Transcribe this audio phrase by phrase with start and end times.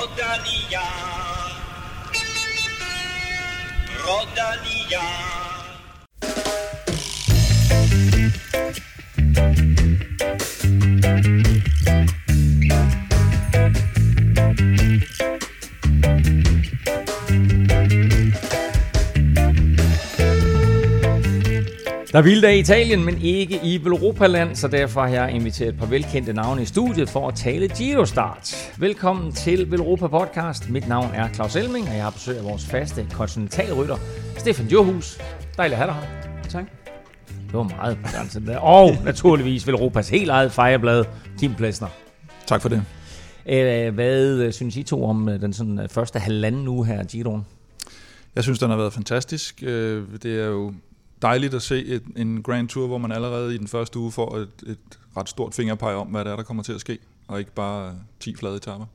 [0.00, 0.80] Rodalia.
[4.02, 5.39] Rodalia.
[22.12, 25.78] Der er vildt af Italien, men ikke i Europaland, så derfor har jeg inviteret et
[25.78, 28.72] par velkendte navne i studiet for at tale Giro Start.
[28.78, 30.70] Velkommen til Velropa Podcast.
[30.70, 33.96] Mit navn er Claus Elming, og jeg har besøg af vores faste kontinentalrytter,
[34.38, 35.18] Stefan Johus.
[35.56, 36.48] Dejligt at have dig her.
[36.48, 36.64] Tak.
[37.26, 38.58] Det var meget begrænset der.
[38.58, 41.04] Og naturligvis Velropas helt eget fejreblad,
[41.38, 41.88] Kim Plesner.
[42.46, 42.82] Tak for det.
[43.48, 47.46] Øh, Hvad øh, synes I to om øh, den sådan første halvanden uge her, Giroen?
[48.34, 49.60] Jeg synes, den har været fantastisk.
[49.60, 50.72] Det er jo
[51.22, 54.36] dejligt at se et, en Grand Tour, hvor man allerede i den første uge får
[54.36, 57.38] et, et ret stort fingerpeg om, hvad det er, der kommer til at ske, og
[57.38, 58.86] ikke bare øh, 10 flade etapper.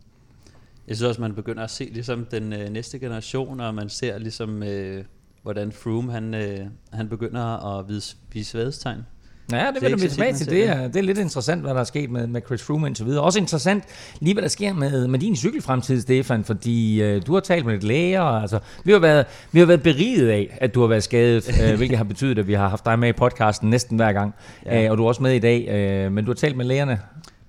[0.88, 4.17] Jeg synes også, man begynder at se ligesom den øh, næste generation, og man ser
[4.17, 5.05] ligesom, øh,
[5.44, 9.02] hvordan Froome han, øh, han begynder at vise, vise vadestegn.
[9.51, 10.49] Ja, det er vender vi tilbage til.
[10.49, 13.05] Det er, det er lidt interessant, hvad der er sket med, med Chris Froome indtil
[13.05, 13.23] videre.
[13.23, 13.83] Også interessant
[14.19, 17.73] lige, hvad der sker med, med din cykelfremtid, Stefan, fordi øh, du har talt med
[17.73, 18.21] lidt læger.
[18.21, 21.75] Altså, vi, har været, vi har været beriget af, at du har været skadet, øh,
[21.77, 24.35] hvilket har betydet, at vi har haft dig med i podcasten næsten hver gang.
[24.66, 24.83] Ja.
[24.83, 26.99] Øh, og du er også med i dag, øh, men du har talt med lægerne.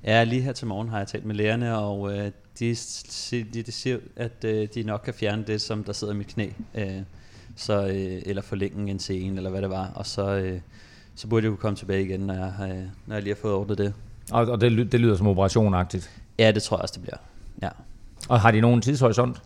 [0.05, 2.77] Ja, lige her til morgen har jeg talt med lægerne, og øh, de,
[3.30, 6.27] de, de siger, at øh, de nok kan fjerne det, som der sidder i mit
[6.27, 6.48] knæ.
[6.74, 6.89] Øh,
[7.56, 9.91] så, øh, eller forlænge en scene, eller hvad det var.
[9.94, 10.61] Og så, øh,
[11.17, 12.67] så burde jeg kunne komme tilbage igen, når jeg, har,
[13.06, 13.95] når jeg lige har fået ordnet det.
[14.31, 16.11] Og, og det, det lyder som operationagtigt.
[16.39, 17.17] Ja, det tror jeg også, det bliver.
[17.62, 17.69] Ja.
[18.28, 19.42] Og har de nogen tidshorisont?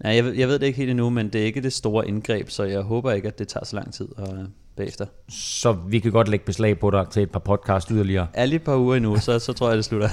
[0.00, 2.50] Nej, jeg, jeg ved det ikke helt endnu, men det er ikke det store indgreb,
[2.50, 4.46] så jeg håber ikke, at det tager så lang tid og,
[4.78, 5.06] bagefter.
[5.28, 8.26] Så vi kan godt lægge beslag på dig til et par podcast yderligere.
[8.34, 10.08] Er lige et par uger endnu, så, så tror jeg, det slutter.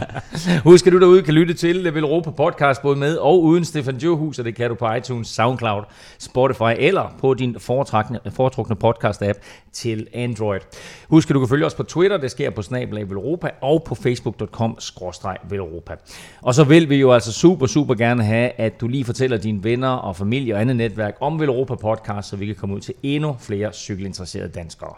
[0.68, 3.96] Husk, at du derude kan lytte til Level Europa podcast både med og uden Stefan
[3.96, 5.82] Johus, og det kan du på iTunes, Soundcloud,
[6.18, 9.38] Spotify eller på din foretrukne, foretrukne podcast-app
[9.72, 10.60] til Android.
[11.08, 13.94] Husk, at du kan følge os på Twitter, det sker på Snabelag Velropa, og på
[13.94, 14.78] facebook.com
[15.48, 15.94] Velropa.
[16.42, 19.64] Og så vil vi jo altså super, super gerne have, at du lige fortæller dine
[19.64, 22.94] venner og familie og andet netværk om Velropa podcast, så vi kan komme ud til
[23.02, 24.94] endnu flere cykelinteresserede danskere.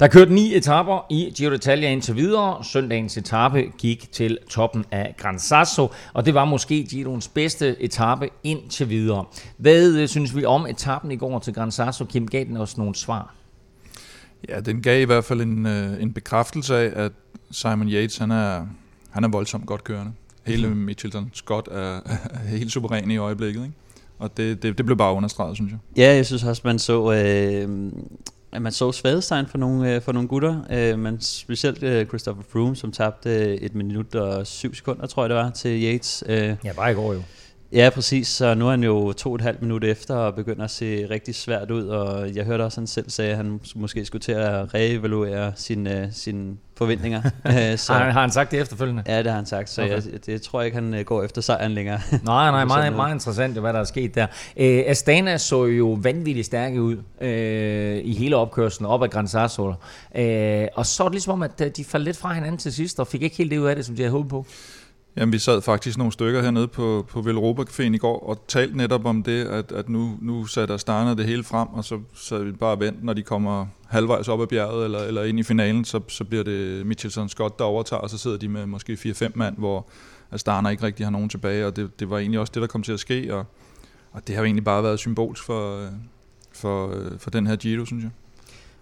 [0.00, 2.64] Der er kørt ni etapper i Giro d'Italia indtil videre.
[2.64, 8.28] Søndagens etape gik til toppen af Gran Sasso, og det var måske Giroens bedste etape
[8.44, 9.24] indtil videre.
[9.56, 12.04] Hvad øh, synes vi om etappen i går til Gran Sasso?
[12.04, 13.34] Kim gav den også nogle svar.
[14.48, 17.12] Ja, den gav i hvert fald en, øh, en bekræftelse af, at
[17.50, 18.66] Simon Yates, han er,
[19.10, 20.12] han er voldsomt godt kørende.
[20.46, 20.68] Hele.
[20.68, 23.74] Mitchelton Scott er, er helt suveræn i øjeblikket, ikke?
[24.18, 25.78] Og det, det, det blev bare understreget, synes jeg.
[25.96, 27.12] ja, jeg synes også, man så...
[27.12, 27.92] Øh,
[28.52, 32.42] at man så svadestegn for nogle, øh, for nogle gutter, øh, men specielt øh, Christopher
[32.52, 36.24] Froome, som tabte øh, et minut og syv sekunder, tror jeg det var, til Yates.
[36.26, 37.22] Øh, Ja, bare i går jo.
[37.72, 38.28] Ja, præcis.
[38.28, 41.06] Så nu er han jo to og et halvt minut efter og begynder at se
[41.10, 41.86] rigtig svært ud.
[41.86, 45.52] Og jeg hørte også, at han selv sagde, at han måske skulle til at reevaluere
[45.56, 47.22] sine, uh, sine forventninger.
[47.46, 47.92] Øh, Så.
[47.92, 49.02] Har, har han sagt det efterfølgende?
[49.06, 49.70] Ja, det har han sagt.
[49.70, 49.92] Så Okay.
[50.12, 52.00] jeg, det tror jeg ikke, han øh, går efter sejren længere.
[52.22, 54.26] Nej, nej, meget, meget interessant, hvad der er sket der.
[54.56, 59.74] Øh, Astana så jo vanvittigt stærke ud øh, i hele opkørslen op ad Gran Sasso.
[60.14, 62.72] Øh, og så er det ligesom om, at øh, de faldt lidt fra hinanden til
[62.72, 64.46] sidst, og fik ikke helt det ud af det, som de havde håbet på.
[65.16, 68.76] Jamen, vi sad faktisk nogle stykker hernede på, på Velropa Caféen i går og talte
[68.76, 72.42] netop om det, at, at nu, nu satte Astana det hele frem, og så sad
[72.42, 75.42] vi bare og vent, når de kommer halvvejs op ad bjerget eller, eller ind i
[75.42, 78.92] finalen, så, så bliver det Mitchelson Scott, der overtager, og så sidder de med måske
[78.92, 79.86] 4-5 mand, hvor
[80.30, 82.82] Astana ikke rigtig har nogen tilbage, og det, det var egentlig også det, der kom
[82.82, 83.44] til at ske, og,
[84.12, 85.88] og det har jo egentlig bare været symbolsk for,
[86.52, 88.10] for, for den her Giro, synes jeg.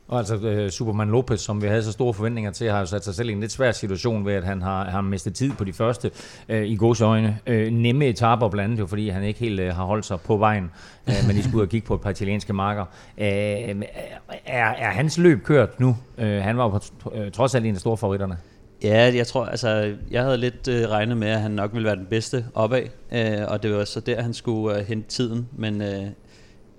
[0.08, 3.04] Og altså øh, Superman Lopez, som vi havde så store forventninger til, har jo sat
[3.04, 5.64] sig selv i en lidt svær situation ved, at han har, har mistet tid på
[5.64, 6.10] de første,
[6.48, 9.74] øh, i gods øjne, øh, nemme etaper blandt andet, jo, fordi han ikke helt øh,
[9.74, 10.70] har holdt sig på vejen,
[11.08, 12.84] øh, men de skulle ud og kigge på et par italienske marker.
[13.18, 15.96] Øh, er, er hans løb kørt nu?
[16.18, 18.36] Øh, han var jo på, øh, trods alt en af store favoritterne.
[18.82, 21.96] Ja, jeg tror, altså, jeg havde lidt øh, regnet med, at han nok ville være
[21.96, 22.82] den bedste opad,
[23.12, 26.06] øh, og det var så der, han skulle øh, hente tiden, men øh,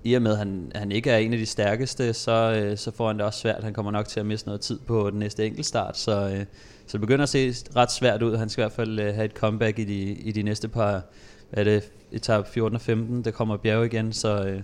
[0.03, 2.91] i og med, at han, han ikke er en af de stærkeste, så, øh, så
[2.91, 3.63] får han det også svært.
[3.63, 6.45] Han kommer nok til at miste noget tid på den næste enkeltstart, så, øh,
[6.87, 8.37] så det begynder at se ret svært ud.
[8.37, 11.01] Han skal i hvert fald øh, have et comeback i de, i de næste par,
[11.49, 14.61] hvad er det, etap 14 og 15, der kommer bjerg igen, så, øh,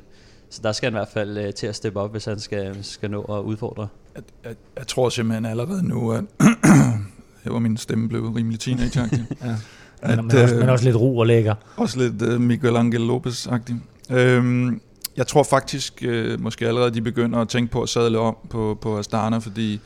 [0.50, 2.78] så der skal han i hvert fald øh, til at steppe op, hvis han skal,
[2.82, 3.88] skal nå at udfordre.
[4.16, 6.24] Jeg, jeg, jeg tror simpelthen allerede nu, at
[7.44, 9.26] her var min stemme blev rimelig teenage-agtig.
[9.46, 9.56] Ja.
[10.02, 11.56] At, Men, også, øh, men også lidt ro og lækker.
[11.78, 13.76] Også lidt uh, Miguel Angel Lopez-agtig.
[14.10, 14.82] Øhm,
[15.18, 18.78] jeg tror faktisk, øh, måske allerede de begynder at tænke på at sadle om på,
[18.82, 19.80] på Astana, fordi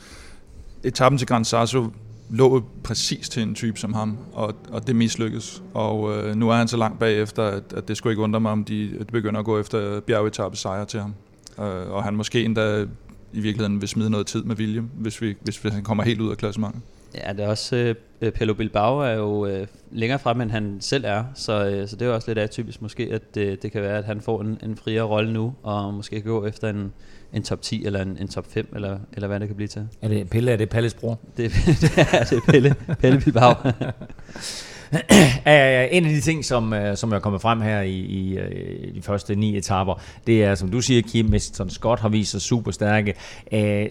[0.83, 1.87] etappen til Gran Sasso
[2.29, 5.63] lå præcis til en type som ham, og, og det mislykkedes.
[5.73, 8.51] Og øh, nu er han så langt bagefter, at, at det skulle ikke undre mig,
[8.51, 11.13] om de, de begynder at gå efter bjergetappe sejre til ham.
[11.59, 12.85] Øh, og han måske endda
[13.33, 16.31] i virkeligheden vil smide noget tid med William, hvis, vi, hvis han kommer helt ud
[16.31, 16.81] af klassementet.
[17.15, 21.03] Ja, det er også, øh, Pello Bilbao er jo øh, længere frem, end han selv
[21.07, 23.97] er, så, øh, så det er også lidt atypisk måske, at øh, det kan være,
[23.97, 26.93] at han får en, en friere rolle nu, og måske gå efter en,
[27.33, 29.87] en top 10 eller en, en top 5, eller, eller hvad det kan blive til.
[30.01, 31.19] Er det Pelle, er det Palles bror?
[31.37, 31.51] Det,
[31.81, 33.53] det er det er Pelle, Pelle Bilbao.
[35.91, 38.51] en af de ting, som, øh, som er kommet frem her i, i, øh,
[38.83, 42.31] i de første ni etaper, det er, som du siger, Kim Miston Scott har vist
[42.31, 43.15] sig super stærke.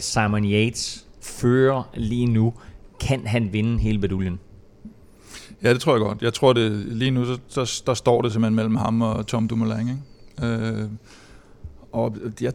[0.01, 2.55] Simon Yates fører lige nu.
[3.01, 4.39] Kan han vinde hele beduljen?
[5.63, 6.23] Ja, det tror jeg godt.
[6.23, 9.49] Jeg tror, det lige nu, så, der, der står det simpelthen mellem ham og Tom
[9.49, 9.89] Dumoulin.
[9.89, 10.55] Ikke?
[10.55, 10.89] Øh,
[11.93, 12.53] og jeg,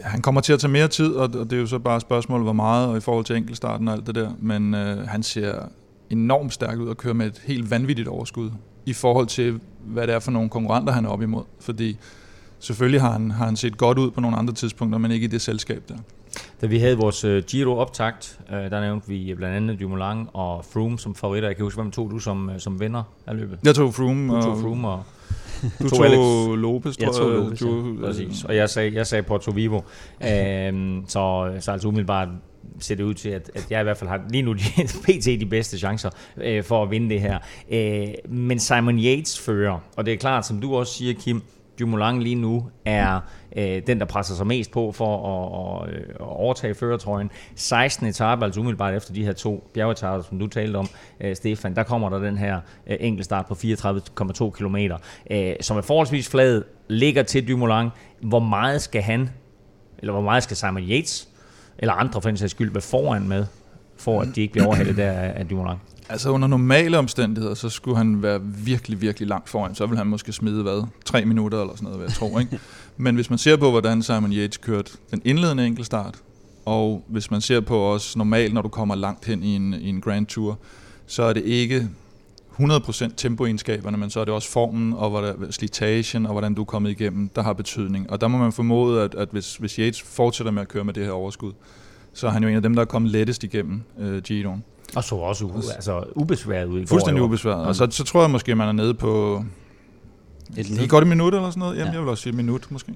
[0.00, 2.52] han kommer til at tage mere tid, og det er jo så bare spørgsmålet, hvor
[2.52, 4.30] meget, og i forhold til enkeltstarten og alt det der.
[4.40, 5.62] Men øh, han ser
[6.10, 8.50] enormt stærk ud og kører med et helt vanvittigt overskud
[8.86, 11.42] i forhold til, hvad det er for nogle konkurrenter, han er op imod.
[11.60, 11.96] Fordi
[12.58, 15.28] selvfølgelig har han, har han set godt ud på nogle andre tidspunkter, men ikke i
[15.28, 15.96] det selskab der.
[16.60, 20.98] Da vi havde vores uh, Giro-optakt, uh, der nævnte vi blandt andet Dumoulin og Froome
[20.98, 21.48] som favoritter.
[21.48, 23.58] Jeg kan huske, hvem tog du som, som vinder af løbet?
[23.64, 24.36] Jeg tog Froome.
[24.36, 25.02] Du tog Froome og...
[25.82, 27.14] Du tog, tog Lopez, tror jeg.
[27.14, 28.06] tog Lopez, du, ja.
[28.06, 28.44] Præcis.
[28.44, 29.76] Og jeg sagde, jeg sagde Porto Vivo.
[29.76, 29.82] um,
[31.08, 32.28] så, så altså umiddelbart
[32.80, 34.62] ser det ud til, at, at jeg i hvert fald har lige nu de,
[35.04, 35.24] pt.
[35.24, 37.38] de bedste chancer øh, for at vinde det her.
[37.70, 41.42] Øh, men Simon Yates fører, og det er klart, som du også siger, Kim,
[41.78, 43.20] Dumoulin lige nu er
[43.56, 47.30] øh, den, der presser sig mest på for at, at, at overtage førertrøjen.
[47.54, 50.88] 16 etape, altså umiddelbart efter de her to bjergetarter, som du talte om,
[51.20, 54.76] øh, Stefan, der kommer der den her øh, enkeltstart på 34,2 km,
[55.30, 57.88] øh, som er forholdsvis flad, ligger til Dumoulin.
[58.20, 59.30] Hvor meget skal han,
[59.98, 61.28] eller hvor meget skal Simon Yates,
[61.78, 63.46] eller andre for den sags skyld, være foran med,
[63.96, 65.76] for at de ikke bliver overhældet der af Dumoulin?
[66.08, 69.74] Altså under normale omstændigheder, så skulle han være virkelig, virkelig langt foran.
[69.74, 72.38] Så vil han måske smide, hvad, tre minutter eller sådan noget, vil jeg tro.
[72.38, 72.60] Ikke?
[72.96, 76.14] Men hvis man ser på, hvordan Simon Yates kørte den indledende enkeltstart,
[76.64, 79.88] og hvis man ser på os normalt, når du kommer langt hen i en, i
[79.88, 80.58] en Grand Tour,
[81.06, 81.88] så er det ikke
[82.60, 86.64] 100% tempoegenskaberne, men så er det også formen og hvordan, slitagen og hvordan du er
[86.64, 88.10] kommet igennem, der har betydning.
[88.10, 90.94] Og der må man formode, at, at hvis, hvis Yates fortsætter med at køre med
[90.94, 91.52] det her overskud,
[92.12, 94.64] så er han jo en af dem, der er kommet lettest igennem øh, Giroen.
[94.96, 97.66] Og så også u- altså, ubesværet ud i Fuldstændig ubesværet.
[97.66, 99.44] Og så, så tror jeg måske, man er nede på...
[100.56, 100.88] Et minut.
[100.88, 101.74] Godt et minut eller sådan noget?
[101.74, 101.92] Jamen, ja.
[101.92, 102.94] jeg vil også sige et minut måske.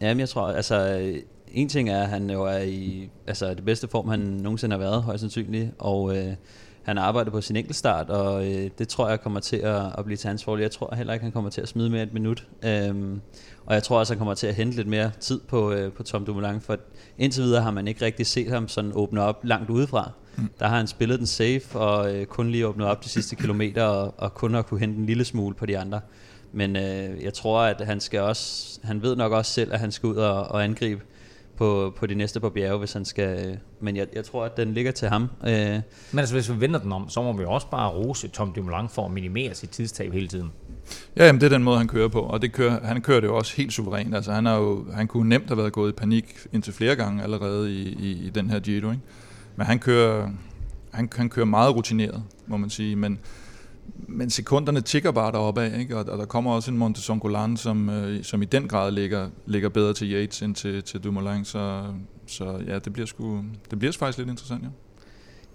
[0.00, 1.08] Jamen, jeg tror, altså...
[1.52, 4.78] En ting er, at han jo er i altså, det bedste form, han nogensinde har
[4.78, 5.70] været, højst sandsynligt.
[5.78, 6.32] Og øh,
[6.82, 10.16] han arbejder på sin enkeltstart, og øh, det tror jeg kommer til at, at blive
[10.16, 10.62] til hans fordel.
[10.62, 12.46] Jeg tror heller ikke, han kommer til at smide mere et minut.
[12.64, 13.20] Øhm,
[13.66, 16.02] og jeg tror også, han kommer til at hente lidt mere tid på, øh, på
[16.02, 16.76] Tom Dumoulin, for
[17.18, 20.10] indtil videre har man ikke rigtig set ham sådan åbne op langt udefra.
[20.36, 20.50] Mm.
[20.58, 23.84] Der har han spillet den safe, og øh, kun lige åbnet op de sidste kilometer,
[23.84, 26.00] og, og kun har kunne hente en lille smule på de andre.
[26.52, 29.92] Men øh, jeg tror, at han skal også, han ved nok også selv, at han
[29.92, 31.02] skal ud og, og angribe
[31.60, 33.58] på, på de næste på bjerge, hvis han skal...
[33.80, 35.22] Men jeg, jeg tror, at den ligger til ham.
[35.22, 35.80] Øh.
[36.12, 38.88] Men altså, hvis vi vender den om, så må vi også bare rose Tom Dumoulin
[38.88, 40.52] for at minimere sit tidstab hele tiden.
[41.16, 43.28] Ja, jamen, det er den måde, han kører på, og det kører, han kører det
[43.28, 44.14] jo også helt suverænt.
[44.14, 47.22] Altså, han, er jo, han kunne nemt have været gået i panik indtil flere gange
[47.22, 48.90] allerede i, i, i den her Giro.
[48.90, 49.02] Ikke?
[49.56, 50.30] Men han kører,
[50.90, 52.96] han, han kører meget rutineret, må man sige.
[52.96, 53.18] Men,
[54.08, 55.96] men sekunderne tigger bare deroppe af, ikke?
[55.96, 59.68] Og, og der kommer også en Montesongolan, som, øh, som i den grad ligger, ligger
[59.68, 61.84] bedre til Yates end til, til Dumoulin, så,
[62.26, 64.68] så ja, det bliver, sgu, det bliver faktisk lidt interessant, ja.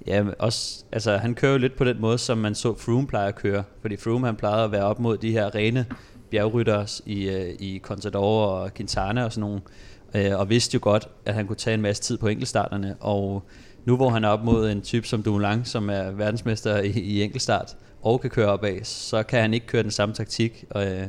[0.07, 3.27] Ja, også, altså, han kører jo lidt på den måde, som man så Froome plejer
[3.27, 3.63] at køre.
[3.81, 5.85] Fordi Froome han plejede at være op mod de her rene
[6.31, 9.61] bjergryttere i, øh, i Contador og Quintana og sådan nogle.
[10.15, 12.95] Øh, og vidste jo godt, at han kunne tage en masse tid på enkeltstarterne.
[12.99, 13.43] Og
[13.85, 17.23] nu hvor han er op mod en type som Dumoulin, som er verdensmester i, i
[17.23, 20.65] enkeltstart, og kan køre opad, så kan han ikke køre den samme taktik.
[20.69, 21.07] Og, øh,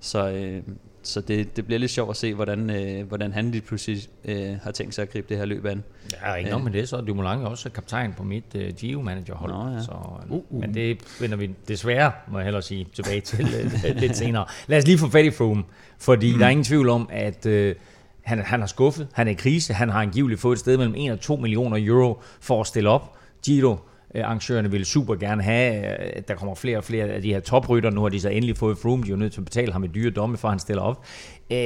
[0.00, 0.62] så øh,
[1.06, 4.56] så det, det bliver lidt sjovt at se, hvordan, øh, hvordan han lige pludselig øh,
[4.62, 5.84] har tænkt sig at gribe det her løb an.
[6.22, 9.52] Ja, ikke nok med det, så er Dumoulin også kaptajn på mit øh, Gio-manager-hold.
[9.52, 9.82] Nå, ja.
[9.82, 9.92] så,
[10.24, 10.60] øh, uh, uh.
[10.60, 13.46] Men det vender vi desværre, må jeg hellere sige, tilbage til
[13.84, 14.46] øh, lidt senere.
[14.66, 15.64] Lad os lige få fat i Froome,
[15.98, 16.38] fordi mm.
[16.38, 17.46] der er ingen tvivl om, at...
[17.46, 17.74] Øh,
[18.22, 20.94] han, han har skuffet, han er i krise, han har angiveligt fået et sted mellem
[20.94, 23.16] 1 og 2 millioner euro for at stille op.
[23.44, 23.78] Giro Øh,
[24.14, 27.40] arrangørerne vil super gerne have, at øh, der kommer flere og flere af de her
[27.40, 27.90] toprytter.
[27.90, 29.84] Nu har de så endelig fået Froome, de er jo nødt til at betale ham
[29.84, 31.04] et dyre domme, for han stiller op.
[31.50, 31.56] Øh,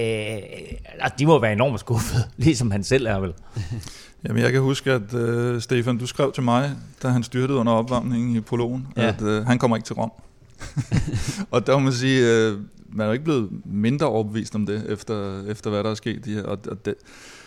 [1.18, 3.32] de må være enormt skuffet, ligesom han selv er vel.
[4.28, 6.70] Jamen, jeg kan huske, at uh, Stefan, du skrev til mig,
[7.02, 9.08] da han styrtede under opvarmningen i prologen, ja.
[9.08, 10.12] at uh, han kommer ikke til Rom.
[11.50, 14.86] og der må man sige, øh, man er jo ikke blevet mindre overbevist om det,
[14.88, 16.24] efter, efter hvad der er sket.
[16.24, 16.94] De her, og, og det,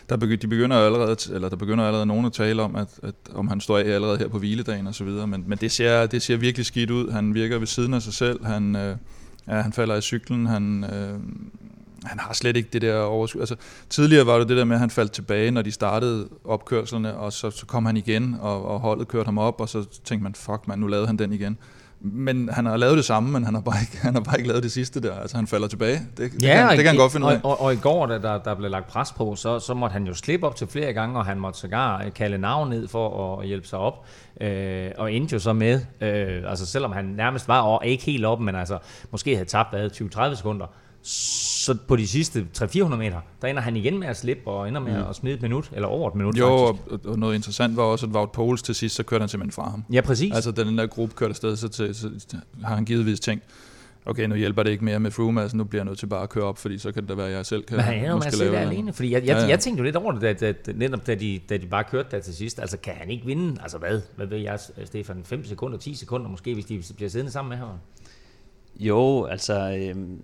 [0.10, 3.16] der begynder, de begynder allerede, eller der begynder allerede nogen at tale om, at, at
[3.34, 6.06] om han står af allerede her på hviledagen og så videre, men, men det, ser,
[6.06, 7.12] det ser virkelig skidt ud.
[7.12, 8.98] Han virker ved siden af sig selv, han, øh,
[9.48, 11.20] ja, han falder i cyklen, han, øh,
[12.04, 13.42] han har slet ikke det der overskud.
[13.42, 13.56] Altså,
[13.90, 17.34] tidligere var det det der med, at han faldt tilbage, når de startede opkørslerne, og
[17.34, 20.36] så, så kom han igen, og, og holdet kørte ham op, og så tænkte man,
[20.36, 21.58] fuck man, nu lavede han den igen.
[22.06, 24.48] Men han har lavet det samme, men han har bare ikke, han har bare ikke
[24.48, 25.20] lavet det sidste der.
[25.20, 26.02] Altså han falder tilbage.
[26.18, 27.42] Det, det, Ja, kan, og det kan han godt finde ud og, af.
[27.44, 30.08] og, og, i går, da der, der blev lagt pres på, så, så måtte han
[30.08, 33.40] jo slippe op til flere gange, og han måtte sågar øh, kalde navn ned for
[33.40, 34.06] at hjælpe sig op.
[34.42, 38.26] Øh, og endte jo så med, øh, altså selvom han nærmest var over, ikke helt
[38.26, 38.78] op, men altså
[39.12, 40.66] måske havde tabt hvad, 20-30 sekunder,
[41.04, 44.82] så på de sidste 300-400 meter, der ender han igen med at slippe, og ender
[44.82, 47.06] med at smide et minut, eller over et minut Jo, faktisk.
[47.06, 49.52] og, og noget interessant var også, at Wout Poels til sidst, så kørte han simpelthen
[49.52, 49.84] fra ham.
[49.92, 50.36] Ja, præcis.
[50.36, 52.10] Altså, da den der gruppe kørte afsted, så, til, så
[52.64, 53.44] har han givetvis tænkt,
[54.06, 56.24] okay, nu hjælper det ikke mere med Froome, altså nu bliver jeg nødt til bare
[56.24, 57.94] at køre op, fordi så kan det da være, at jeg selv kan Men han
[57.98, 59.60] ender jo med måske at sidde lave der alene, fordi jeg, jeg, Ja, ja, jeg
[59.60, 62.08] tænkte jo lidt over det, da, da, da, netop da de, da de bare kørte
[62.12, 62.60] der til sidst.
[62.60, 63.62] Altså, kan han ikke vinde?
[63.62, 65.22] Altså, hvad, hvad ved jeg, Stefan?
[65.24, 67.70] 5 sekunder, 10 sekunder måske, hvis de bliver siddende sammen med ham?
[68.80, 70.20] Jo, altså, øhm,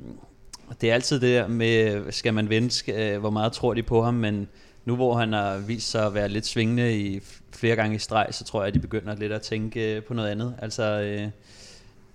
[0.82, 4.04] det er altid det der med, skal man skal, øh, hvor meget tror de på
[4.04, 4.48] ham, men
[4.86, 7.22] nu hvor han har vist sig at være lidt svingende i
[7.52, 10.14] flere gange i streg, så tror jeg, at de begynder lidt at tænke øh, på
[10.14, 10.56] noget andet.
[10.62, 11.28] Altså, øh,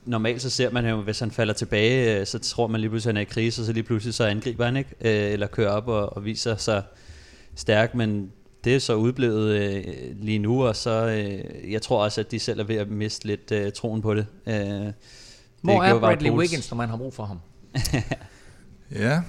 [0.05, 3.11] normalt så ser man jo, hvis han falder tilbage, øh, så tror man lige pludselig,
[3.11, 5.47] at han er i krise, og så lige pludselig så angriber han ikke, øh, eller
[5.47, 6.83] kører op og, og viser sig
[7.55, 8.33] stærk, men
[8.65, 9.85] det er så udblevet øh,
[10.21, 13.27] lige nu, og så øh, jeg tror også, at de selv er ved at miste
[13.27, 14.27] lidt øh, troen på det.
[14.47, 14.95] Øh, det
[15.63, 16.31] Hvor er gjorde Wout Bradley.
[16.31, 17.39] Wiggins, når man har brug for ham?
[18.91, 19.23] Ja,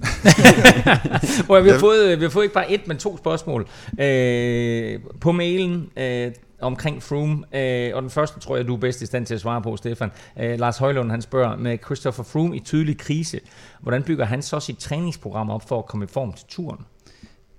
[1.46, 3.68] Hvor vi, har fået, vi har fået ikke bare et, men to spørgsmål
[4.00, 7.44] øh, på mailen øh, omkring Froome.
[7.52, 9.76] Øh, og den første tror jeg, du er bedst i stand til at svare på,
[9.76, 10.10] Stefan.
[10.40, 13.40] Øh, Lars Højlund han spørger, med Christopher Froome i tydelig krise,
[13.80, 16.78] hvordan bygger han så sit træningsprogram op for at komme i form til turen?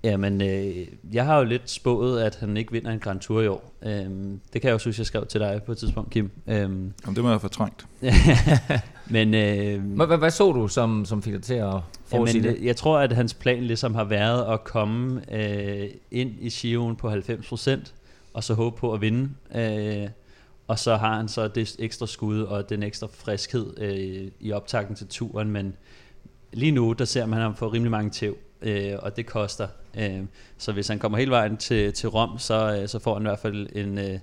[0.04, 3.46] Jamen, øh, jeg har jo lidt spået, at han ikke vinder en Grand Tour i
[3.46, 3.72] år.
[3.82, 6.30] Øhm, det kan jeg jo synes, jeg skrev til dig på et tidspunkt, Kim.
[6.46, 7.86] Øhm, Jamen, det må jeg have fortrængt.
[9.12, 11.74] men øh, Hvad, hvad, så du, som, som fik dig til at
[12.06, 12.66] forudsige jamen, det?
[12.66, 17.12] jeg tror, at hans plan ligesom har været at komme øh, ind i Giroen på
[17.12, 17.92] 90%,
[18.34, 19.30] og så håbe på at vinde.
[19.54, 20.08] Øh,
[20.66, 24.96] og så har han så det ekstra skud og den ekstra friskhed øh, i optakten
[24.96, 25.76] til turen, men
[26.52, 29.68] lige nu, der ser man ham få rimelig mange tæv, øh, og det koster.
[29.98, 30.20] Øh,
[30.58, 33.28] så hvis han kommer hele vejen til, til Rom, så, øh, så får han i
[33.28, 34.18] hvert fald en, øh,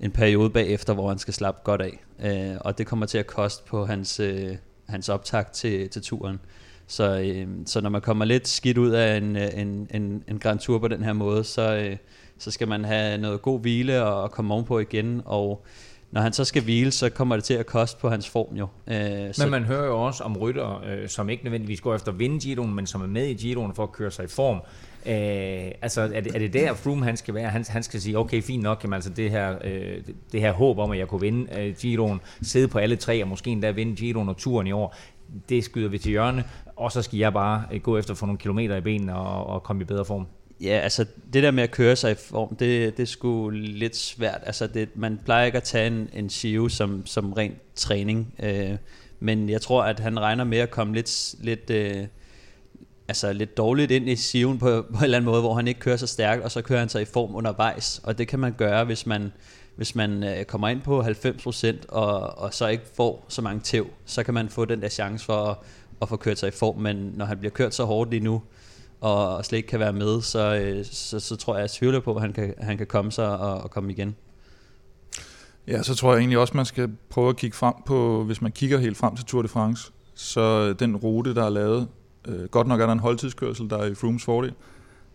[0.00, 2.04] en periode bagefter, hvor han skal slappe godt af.
[2.24, 4.56] Øh, og det kommer til at koste på hans, øh,
[4.88, 6.40] hans optakt til, til turen.
[6.86, 10.38] Så, øh, så når man kommer lidt skidt ud af en, øh, en, en, en
[10.38, 11.96] Grand Tour på den her måde, så, øh,
[12.38, 15.22] så skal man have noget god hvile og, og komme ovenpå igen.
[15.24, 15.64] Og
[16.10, 18.68] når han så skal hvile, så kommer det til at koste på hans form jo.
[18.86, 22.12] Øh, så, Men man hører jo også om rytter, øh, som ikke nødvendigvis går efter
[22.12, 24.60] at vinde Giroen, men som er med i Giroen for at køre sig i form.
[25.06, 27.48] Øh, altså, er det, er det der Froome han skal være?
[27.48, 29.96] Han, han skal sige, okay, fint nok, jamen, altså det her, øh,
[30.32, 33.28] det, her håb om, at jeg kunne vinde øh, Giroen, sidde på alle tre, og
[33.28, 34.96] måske endda vinde Giroen og turen i år,
[35.48, 36.44] det skyder vi til hjørne,
[36.76, 39.46] og så skal jeg bare øh, gå efter at få nogle kilometer i benene og,
[39.46, 40.26] og komme i bedre form.
[40.60, 43.96] Ja, altså det der med at køre sig i form, det, det er sgu lidt
[43.96, 44.40] svært.
[44.46, 48.76] Altså det, man plejer ikke at tage en, en Giro som, som ren træning, øh,
[49.20, 52.06] men jeg tror, at han regner med at komme lidt, lidt, øh,
[53.08, 55.80] altså lidt dårligt ind i siven på, på en eller anden måde, hvor han ikke
[55.80, 58.00] kører så stærkt, og så kører han sig i form undervejs.
[58.04, 59.32] Og det kan man gøre, hvis man,
[59.76, 63.86] hvis man øh, kommer ind på 90% og, og så ikke får så mange tæv,
[64.04, 65.56] så kan man få den der chance for at,
[66.02, 66.78] at få kørt sig i form.
[66.78, 68.42] Men når han bliver kørt så hårdt lige nu,
[69.00, 71.70] og, og slet ikke kan være med, så, øh, så, så tror jeg, at jeg
[71.70, 74.16] tvivler på, at han kan, han kan komme sig og, og komme igen.
[75.66, 78.52] Ja, så tror jeg egentlig også, man skal prøve at kigge frem på, hvis man
[78.52, 81.88] kigger helt frem til Tour de France, så øh, den rute, der er lavet,
[82.28, 84.52] øh, godt nok er der en holdtidskørsel, der er i Froomes fordel,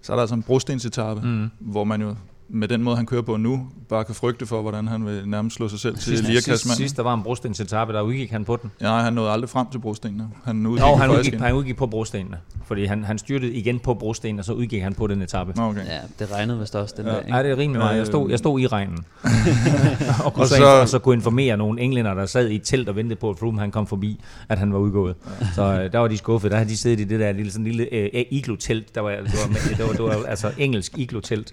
[0.01, 1.49] så er der altså en brostensetappe, mm.
[1.59, 2.15] hvor man jo
[2.49, 5.55] med den måde, han kører på nu, bare kan frygte for, hvordan han vil nærmest
[5.55, 8.55] slå sig selv til Sidst, sidst, sidst der var en brostensetappe, der udgik han på
[8.61, 8.71] den.
[8.81, 10.27] Ja, han nåede aldrig frem til brostenene.
[10.45, 13.79] Han udgik Jo, i han udgik, han udgik på brostenene, fordi han, han styrtede igen
[13.79, 15.53] på brostenene, og så udgik han på den etape.
[15.55, 15.85] Nå, okay.
[15.85, 17.11] Ja, det regnede vist også den Ja.
[17.11, 17.15] ja.
[17.15, 17.31] der, ikke?
[17.31, 17.97] Nej, det er rimelig meget.
[17.97, 19.05] Jeg stod, jeg stod i regnen.
[20.25, 22.61] og, kunne Og så, så- og så kunne informere nogle englænder, der sad i et
[22.63, 24.19] telt og ventede på, at Froome han kom forbi,
[24.49, 25.15] at han var udgået.
[25.41, 25.47] Ja.
[25.55, 26.51] Så øh, der var de skuffet.
[26.51, 28.95] Der havde de siddet i det der lille, sådan lille øh, iglo-telt.
[28.95, 31.51] Der var, det, var, med- det, var, det var altså engelsk iglo-telt.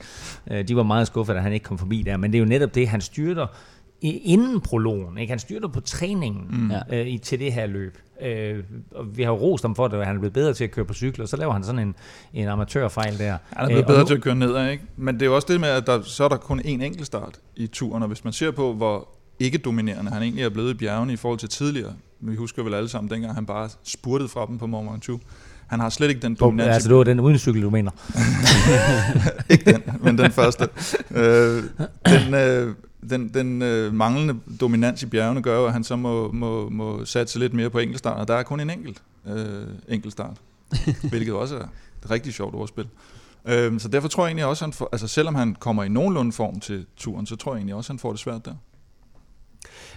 [0.50, 2.16] Øh, de var meget skuffet, at han ikke kom forbi der.
[2.16, 3.46] Men det er jo netop det, han styrter
[4.02, 5.18] inden prologen.
[5.18, 5.30] Ikke?
[5.30, 6.72] Han styrter på træningen mm.
[6.96, 7.98] øh, til det her løb.
[8.22, 10.70] Øh, og vi har jo rost ham for at han er blevet bedre til at
[10.70, 11.94] køre på cykler, og så laver han sådan en,
[12.34, 13.24] en amatørfejl der.
[13.30, 14.84] Han er Øh, blevet bedre nu- til at køre nedad, ikke?
[14.96, 17.06] Men det er jo også det med, at der, så er der kun én enkelt
[17.06, 19.08] start i turen, og hvis man ser på, hvor
[19.38, 20.10] ikke dominerende.
[20.10, 21.92] Han egentlig er blevet i bjergene i forhold til tidligere.
[22.20, 25.20] Vi husker vel alle sammen, dengang han bare spurtede fra dem på Mont Ventoux.
[25.70, 26.74] Han har slet ikke den dominans.
[26.74, 27.90] Altså, det var den uden cykel, du mener.
[29.50, 30.68] ikke den, men den første.
[31.10, 31.62] Øh,
[32.06, 32.74] den, øh,
[33.10, 37.04] den, den øh, manglende dominans i bjergene gør jo, at han så må, må, må
[37.04, 40.36] satse lidt mere på enkeltstart, og der er kun en enkelt øh, enkeltstart,
[41.10, 41.64] hvilket også er
[42.04, 42.86] et rigtig sjovt ordspil.
[43.44, 45.88] Øh, så derfor tror jeg egentlig også, at han får, altså selvom han kommer i
[45.88, 48.54] nogenlunde form til turen, så tror jeg egentlig også, at han får det svært der.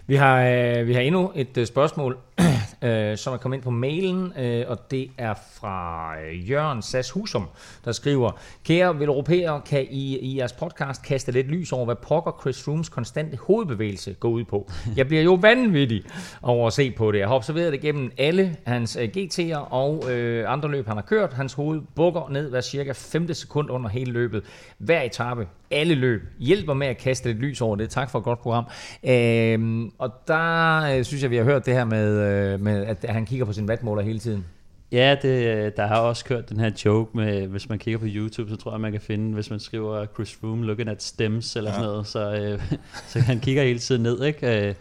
[0.08, 2.18] Vi har, øh, vi har endnu et øh, spørgsmål,
[2.84, 7.12] øh, som er kommet ind på mailen, øh, og det er fra øh, Jørgen Sass
[7.12, 7.48] Husum,
[7.86, 8.32] der skriver,
[8.66, 12.90] Kære veleuropæere, kan I i jeres podcast kaste lidt lys over, hvad pokker Chris Rooms
[12.90, 14.72] konstante hovedbevægelse går ud på?
[14.98, 16.04] Jeg bliver jo vanvittig
[16.42, 17.20] over at se på det.
[17.20, 21.02] Jeg har observeret det gennem alle hans øh, GT'er og øh, andre løb, han har
[21.02, 21.34] kørt.
[21.34, 24.44] Hans hoved bukker ned hver cirka 5 sekund under hele løbet.
[24.78, 27.90] Hver etape, alle løb, hjælper med at kaste lidt lys over det.
[27.90, 28.66] Tak for et godt program.
[29.04, 33.06] Øh, og der øh, synes jeg, vi har hørt det her med, øh, med, at
[33.10, 34.46] han kigger på sin vatmåler hele tiden.
[34.92, 38.50] Ja, det, der har også kørt den her joke med, hvis man kigger på YouTube,
[38.50, 41.70] så tror jeg, man kan finde, hvis man skriver Chris Froome looking at stems eller
[41.70, 41.76] ja.
[41.76, 42.78] sådan noget, så, øh,
[43.10, 44.68] så han kigger hele tiden ned, ikke?
[44.68, 44.76] Øh,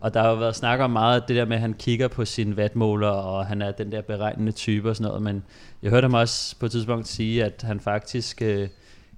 [0.00, 2.24] og der har jo været snak om meget det der med, at han kigger på
[2.24, 5.42] sin vatmåler, og han er den der beregnende type og sådan noget, men
[5.82, 8.68] jeg hørte ham også på et tidspunkt sige, at han faktisk øh,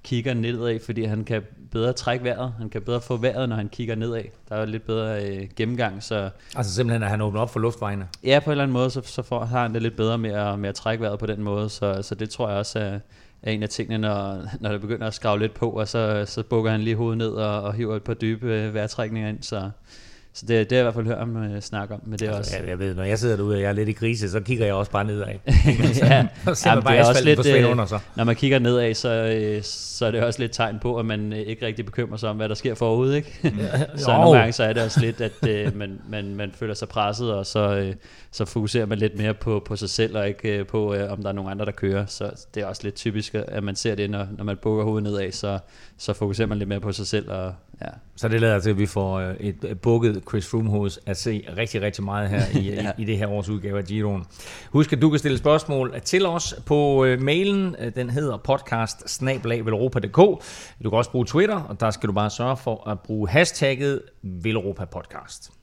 [0.05, 2.53] kigger nedad, fordi han kan bedre trække vejret.
[2.59, 4.23] Han kan bedre få vejret, når han kigger nedad.
[4.49, 6.03] Der er lidt bedre øh, gennemgang.
[6.03, 8.09] Så altså simpelthen, at han åbner op for luftvejene?
[8.25, 10.31] Ja, på en eller anden måde, så, så får, har han det lidt bedre med
[10.31, 11.69] at, med at trække vejret på den måde.
[11.69, 12.99] Så, så det tror jeg også er,
[13.43, 16.43] er en af tingene, når, når det begynder at skrave lidt på, og så, så
[16.43, 19.43] bukker han lige hovedet ned og, og hiver et par dybe øh, vejrtrækninger ind.
[19.43, 19.71] Så,
[20.33, 22.01] så det, det har jeg i hvert fald hørt ham uh, snakke om.
[22.05, 22.57] Men det er altså, også...
[22.57, 24.67] Jeg, jeg ved, når jeg sidder derude, og jeg er lidt i krise, så kigger
[24.67, 25.27] jeg også bare nedad.
[26.03, 27.99] ja, så Jamen, bare det er også lidt, uh, under, så.
[28.17, 31.33] når man kigger nedad, så, uh, så er det også lidt tegn på, at man
[31.33, 33.17] uh, ikke rigtig bekymrer sig om, hvad der sker forude.
[33.17, 33.53] Ikke?
[33.97, 36.89] så nogle gange så er det også lidt, at uh, man, man, man føler sig
[36.89, 37.95] presset, og så, uh,
[38.31, 41.23] så fokuserer man lidt mere på, på sig selv, og ikke uh, på, uh, om
[41.23, 42.07] der er nogen andre, der kører.
[42.07, 45.03] Så det er også lidt typisk, at man ser det, når, når man bukker hovedet
[45.03, 45.59] nedad, så,
[45.99, 47.89] så fokuserer man lidt mere på sig selv, og Ja.
[48.17, 51.83] Så det lader til, at vi får øh, et bukket Chris Froome at se rigtig,
[51.83, 52.93] rigtig meget her i, ja.
[52.99, 54.25] i, i det her års udgave af Giroen.
[54.71, 57.77] Husk, at du kan stille spørgsmål til os på øh, mailen.
[57.97, 59.11] Den hedder podcast
[60.85, 64.03] Du kan også bruge Twitter, og der skal du bare sørge for at bruge hashtagget
[64.23, 65.60] Velropa Podcast.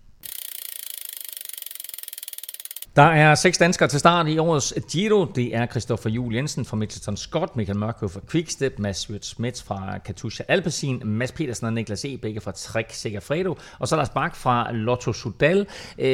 [2.97, 5.25] Der er seks danskere til start i årets Giro.
[5.25, 9.63] Det er Christoffer Juhl Jensen fra Mitchelton Scott, Michael Mørkøv fra Quickstep, Mads Wirt Smits
[9.63, 12.17] fra Katusha Alpecin, Mads Petersen og Niklas E.
[12.17, 15.59] begge fra Trek Segafredo, og så er der Spark fra Lotto Sudal.
[15.99, 16.05] Øh,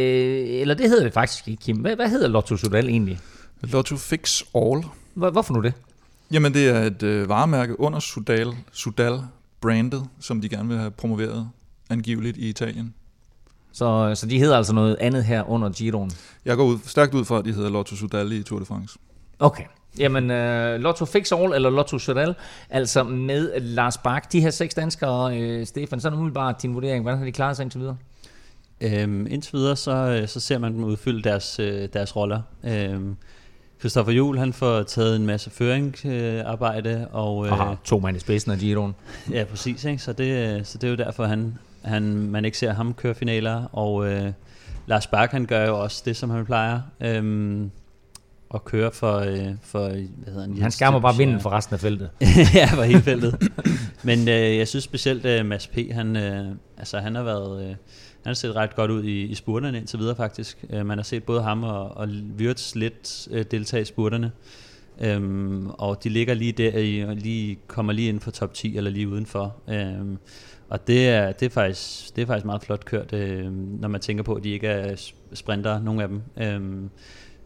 [0.62, 1.78] eller det hedder det faktisk ikke, Kim.
[1.78, 3.20] Hvad, hvad hedder Lotto Sudal egentlig?
[3.62, 4.84] Lotto Fix All.
[5.14, 5.74] Hvor, hvorfor nu det?
[6.32, 9.20] Jamen det er et øh, varemærke under Sudal, Sudal
[9.62, 11.50] brandet, som de gerne vil have promoveret
[11.90, 12.94] angiveligt i Italien.
[13.74, 16.12] Så, så de hedder altså noget andet her under Giroen?
[16.46, 19.00] Jeg går ud, stærkt ud fra, at de hedder Lotto Sudal i Tour de France.
[19.40, 19.64] Okay.
[20.00, 22.36] Jamen, uh, Lotto Fix All, eller Lotto Sudal,
[22.70, 24.32] altså med Lars Bak.
[24.32, 27.02] De her seks danskere, uh, Stefan, så er umiddelbart din vurdering.
[27.02, 27.98] Hvordan har de klaret sig indtil videre?
[28.82, 31.60] Øhm, indtil videre, så, øh, så ser man dem udfylde deres,
[31.94, 32.42] deres roller.
[32.64, 33.16] Øhm,
[33.80, 37.08] Christoffer Juhl, han får taget en masse føringsarbejde.
[37.12, 38.96] og, Aha, to mand i spidsen af Giroen.
[39.32, 39.86] Ja, præcis.
[39.86, 40.02] Ikke?
[40.04, 43.64] Så, det, så det er jo derfor, han, han, man ikke ser ham køre finaler,
[43.72, 44.32] og øh,
[44.88, 47.72] Lars Bak, han gør jo også det, som han plejer, øhm,
[48.50, 50.58] og køre for, øh, for hvad hedder han?
[50.58, 52.10] Han skærmer bare vinden for resten af feltet.
[52.56, 53.50] ja, for hele feltet.
[54.04, 56.46] Men øh, jeg synes specielt, at øh, Mads P., han, øh,
[56.78, 57.64] altså, han har været...
[57.64, 57.76] Øh,
[58.24, 60.66] han har set ret godt ud i, i spurterne indtil videre faktisk.
[60.70, 64.32] Øh, man har set både ham og, og Wirtz lidt øh, deltage i spurterne.
[65.02, 68.78] Øhm, og de ligger lige der i, og lige, kommer lige ind for top 10
[68.78, 69.56] eller lige udenfor.
[69.70, 70.18] Øhm,
[70.74, 74.02] og det er, det, er faktisk, det er faktisk meget flot kørt, øh, når man
[74.02, 76.22] tænker på, at de ikke er sprinter, nogen af dem.
[76.38, 76.62] Øh,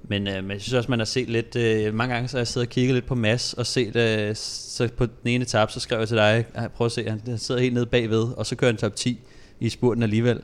[0.04, 2.40] men, øh, men jeg synes også, man har set lidt, øh, mange gange så har
[2.40, 5.72] jeg siddet og kigget lidt på Mass og set, øh, så på den ene etape,
[5.72, 8.56] så skrev jeg til dig, prøv at se, han sidder helt nede bagved, og så
[8.56, 9.20] kører han top 10
[9.60, 10.42] i spurten alligevel.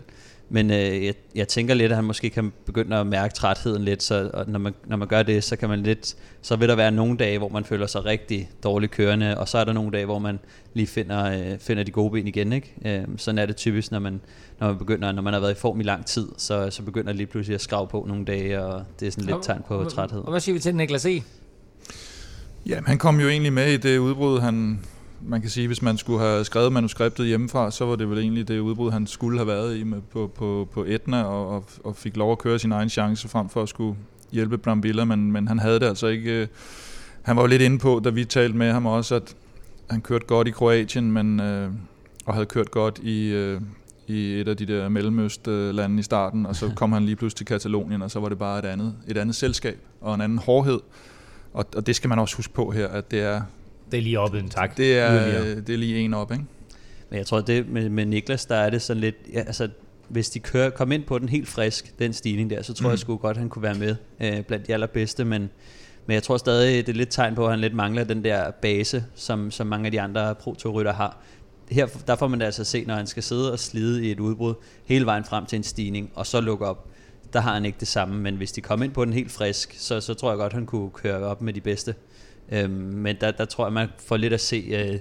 [0.53, 4.03] Men øh, jeg, jeg tænker lidt, at han måske kan begynde at mærke trætheden lidt,
[4.03, 6.75] så og når, man, når man gør det, så kan man lidt, så vil der
[6.75, 9.91] være nogle dage, hvor man føler sig rigtig dårligt kørende, og så er der nogle
[9.91, 10.39] dage, hvor man
[10.73, 12.53] lige finder, øh, finder de gode ben igen.
[12.53, 12.73] Ikke?
[12.85, 14.21] Øh, sådan er det typisk, når man,
[14.59, 17.07] når man begynder, når man har været i form i lang tid, så, så begynder
[17.07, 19.83] det lige pludselig at skrave på nogle dage, og det er sådan lidt tegn på
[19.83, 20.19] træthed.
[20.19, 21.21] Og hvad siger vi til Niklas E?
[22.65, 24.79] Ja, han kom jo egentlig med i det udbrud, han,
[25.25, 28.47] man kan sige, hvis man skulle have skrevet manuskriptet hjemmefra, så var det vel egentlig
[28.47, 32.17] det udbrud, han skulle have været i med på, på, på Etna, og, og, fik
[32.17, 33.97] lov at køre sin egen chance frem for at skulle
[34.31, 36.41] hjælpe Brambilla, men, men han havde det altså ikke...
[36.41, 36.47] Øh,
[37.21, 39.35] han var jo lidt inde på, da vi talte med ham også, at
[39.89, 41.71] han kørte godt i Kroatien, men, øh,
[42.25, 43.61] og havde kørt godt i, øh,
[44.07, 47.45] i et af de der mellemøstlande i starten, og så kom han lige pludselig til
[47.45, 50.79] Katalonien, og så var det bare et andet, et andet selskab og en anden hårdhed.
[51.53, 53.41] Og, og det skal man også huske på her, at det er...
[53.93, 54.77] Det er lige oppe en tak.
[54.77, 56.43] Det er, det er lige en op, ikke?
[57.09, 59.15] Men jeg tror, det med, med Niklas, der er det sådan lidt...
[59.33, 59.69] Ja, altså,
[60.09, 62.91] hvis de kører, kom ind på den helt frisk, den stigning der, så tror mm.
[62.91, 65.49] jeg sgu godt, han kunne være med øh, blandt de allerbedste, men,
[66.05, 68.51] men jeg tror stadig, det er lidt tegn på, at han lidt mangler den der
[68.51, 71.17] base, som, som mange af de andre pro rytter har.
[71.71, 74.19] Her, der får man det altså se, når han skal sidde og slide i et
[74.19, 74.53] udbrud
[74.85, 76.87] hele vejen frem til en stigning, og så lukke op.
[77.33, 79.75] Der har han ikke det samme, men hvis de kommer ind på den helt frisk,
[79.77, 81.95] så, så tror jeg godt, han kunne køre op med de bedste.
[82.51, 84.55] Øhm, men der, der tror jeg, man får lidt at se...
[84.71, 84.99] Øh,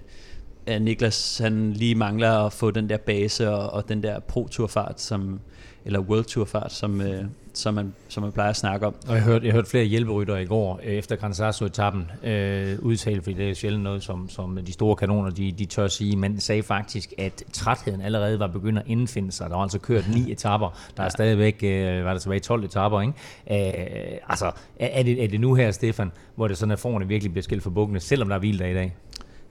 [0.67, 4.49] at Niklas han lige mangler at få den der base og, og den der pro
[4.69, 5.41] fart som
[5.85, 7.25] eller World Tour fart, som, øh,
[7.55, 8.95] som, man, som man plejer at snakke om.
[9.09, 13.37] Og jeg hørte, jeg hørte flere hjælperytter i går øh, efter Cansasso-etappen øh, udtale, fordi
[13.37, 16.63] det er sjældent noget, som, som de store kanoner de, de tør sige, men sagde
[16.63, 19.51] faktisk, at trætheden allerede var begyndt at indfinde sig.
[19.51, 23.01] Der var altså kørt ni etapper, der er stadigvæk, øh, var der tilbage 12 etapper,
[23.01, 23.15] ikke?
[23.51, 27.33] Øh, altså, er, det, er det nu her, Stefan, hvor det sådan, at forne virkelig
[27.33, 28.97] bliver skilt for bukkene, selvom der er hviledag i dag?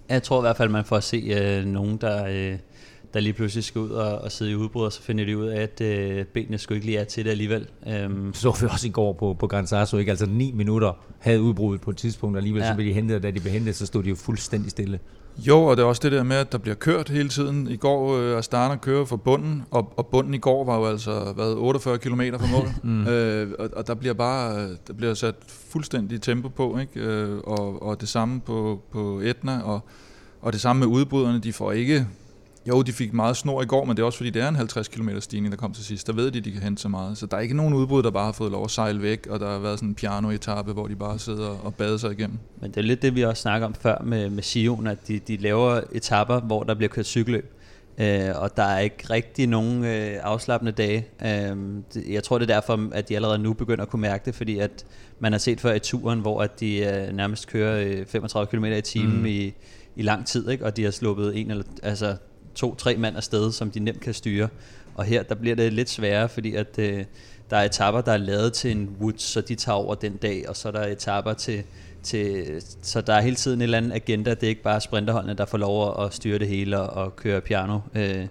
[0.09, 2.57] Jeg tror i hvert fald, man får at se øh, nogen, der, øh,
[3.13, 5.47] der lige pludselig skal ud og, og sidde i udbrud, og så finder de ud
[5.47, 7.67] af, at øh, benene skulle ikke lige er til det alligevel.
[8.05, 10.09] Um, så vi også i går på, på Gran Sasso, ikke?
[10.09, 12.69] Altså ni minutter havde udbruddet på et tidspunkt, og alligevel ja.
[12.69, 14.99] så blev de hentet, og da de blev hentet, så stod de jo fuldstændig stille.
[15.37, 17.67] Jo, og det er også det der med, at der bliver kørt hele tiden.
[17.67, 21.33] I går øh, Astana kører fra bunden, og, og bunden i går var jo altså
[21.35, 22.67] hvad, 48 km fra mål.
[22.83, 23.07] mm.
[23.07, 26.99] øh, og, og der bliver bare der bliver sat fuldstændig tempo på, ikke?
[26.99, 29.79] Øh, og, og det samme på, på Etna, og,
[30.41, 31.39] og det samme med udbryderne.
[31.39, 32.07] De får ikke
[32.67, 34.55] jo, de fik meget snor i går, men det er også fordi, det er en
[34.55, 36.07] 50 km stigning, der kom til sidst.
[36.07, 37.17] Der ved de, de kan hente så meget.
[37.17, 39.39] Så der er ikke nogen udbrud, der bare har fået lov at sejle væk, og
[39.39, 42.37] der har været sådan en piano-etappe, hvor de bare sidder og bader sig igennem.
[42.61, 45.19] Men det er lidt det, vi også snakker om før med, med Sion, at de,
[45.19, 47.53] de laver etapper, hvor der bliver kørt cykelløb.
[47.97, 51.07] Øh, og der er ikke rigtig nogen øh, afslappende dage.
[51.25, 51.57] Øh,
[52.13, 54.59] jeg tror, det er derfor, at de allerede nu begynder at kunne mærke det, fordi
[54.59, 54.85] at
[55.19, 58.65] man har set før i turen, hvor at de øh, nærmest kører øh, 35 km
[58.65, 59.25] i timen mm.
[59.25, 59.53] i,
[59.95, 60.65] i lang tid, ikke?
[60.65, 62.15] og de har sluppet en eller altså
[62.55, 64.49] to-tre mand afsted, som de nemt kan styre.
[64.95, 67.05] Og her, der bliver det lidt sværere, fordi at øh,
[67.49, 70.49] der er etapper, der er lavet til en Woods, så de tager over den dag,
[70.49, 71.63] og så er der etapper til,
[72.03, 72.45] til,
[72.81, 74.29] så der er hele tiden en eller anden agenda.
[74.33, 77.41] Det er ikke bare sprinterholdene, der får lov at styre det hele og, og køre
[77.41, 77.79] piano.
[77.95, 78.27] Øh,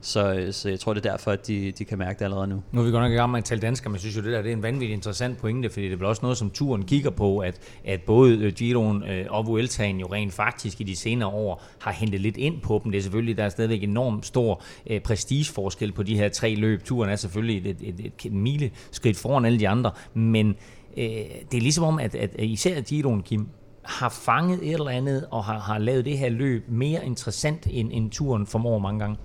[0.00, 2.46] så, øh, så jeg tror, det er derfor, at de, de kan mærke det allerede
[2.46, 2.62] nu.
[2.72, 4.22] Nu er vi godt nok i gang med at tale dansk, men jeg synes jo,
[4.22, 6.50] det der det er en vanvittig interessant pointe, fordi det er vel også noget, som
[6.50, 10.84] turen kigger på, at, at både øh, Giroen øh, og Vueltaen jo rent faktisk i
[10.84, 12.92] de senere år har hentet lidt ind på dem.
[12.92, 16.84] Det er selvfølgelig, der er stadigvæk enormt stor øh, prestigeforskel på de her tre løb.
[16.84, 20.48] Turen er selvfølgelig et, et, et, et mileskridt foran alle de andre, men
[20.96, 21.04] øh,
[21.50, 23.48] det er ligesom om, at, at især Giroen, Kim,
[23.90, 27.90] har fanget et eller andet og har, har lavet det her løb mere interessant end,
[27.92, 29.16] end turen formår mange gange.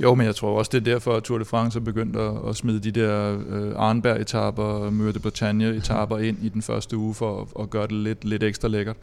[0.00, 2.32] Jo, men jeg tror også, det er derfor, at Tour de France er begyndt at,
[2.48, 7.40] at smide de der øh, Arnberg-etapper, Møre de Bretagne-etapper ind i den første uge for
[7.40, 8.96] at, at gøre det lidt, lidt ekstra lækkert.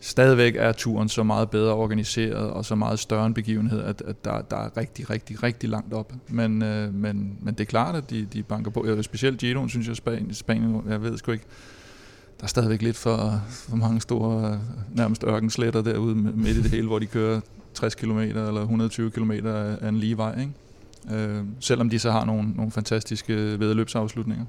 [0.00, 4.24] Stadigvæk er turen så meget bedre organiseret og så meget større en begivenhed, at, at
[4.24, 6.12] der, der er rigtig, rigtig, rigtig langt op.
[6.28, 8.86] Men, øh, men, men det er klart, at de, de banker på.
[8.86, 11.44] Ja, specielt Giroen, synes jeg, Spanien, Spanien, jeg ved sgu ikke,
[12.42, 14.58] der er stadigvæk lidt for, for mange store,
[14.94, 17.40] nærmest ørkensletter derude midt i det hele, hvor de kører
[17.74, 20.40] 60 km eller 120 km af en lige vej.
[20.40, 21.22] Ikke?
[21.22, 24.44] Øh, selvom de så har nogle, nogle fantastiske vedløbsafslutninger.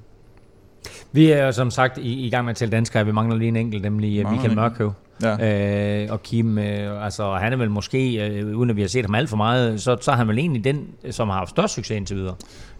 [1.12, 3.06] Vi er som sagt i, i gang med at tælle danskere.
[3.06, 4.92] Vi mangler lige en enkelt, nemlig øh, Michael Mørkøv.
[5.22, 6.04] Ja.
[6.04, 9.04] Øh, og Kim, øh, altså han er vel måske, øh, uden at vi har set
[9.04, 11.74] ham alt for meget, så, så er han vel egentlig den, som har haft størst
[11.74, 12.34] succes indtil videre.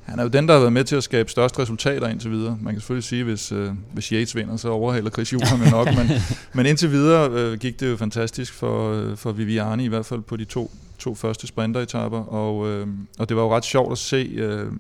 [0.05, 2.59] Han er jo den, der har været med til at skabe størst resultater indtil videre.
[2.61, 5.87] Man kan selvfølgelig sige, hvis, øh, hvis Yates vinder, så overhaler Chris Juhl ham nok.
[5.87, 6.11] men,
[6.55, 10.21] men indtil videre øh, gik det jo fantastisk for, øh, for Viviani, i hvert fald
[10.21, 12.19] på de to, to første sprinteretapper.
[12.19, 12.87] Og, øh,
[13.19, 14.73] og det var jo ret sjovt at se, øh,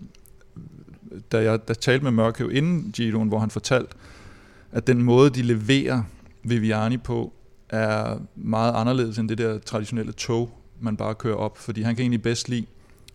[1.33, 3.95] da jeg da talte med Mørkøv inden Giroen, hvor han fortalte,
[4.73, 6.03] at den måde, de leverer
[6.43, 7.33] Viviani på,
[7.69, 11.59] er meget anderledes end det der traditionelle tog, man bare kører op.
[11.59, 12.67] Fordi han kan egentlig bedst lide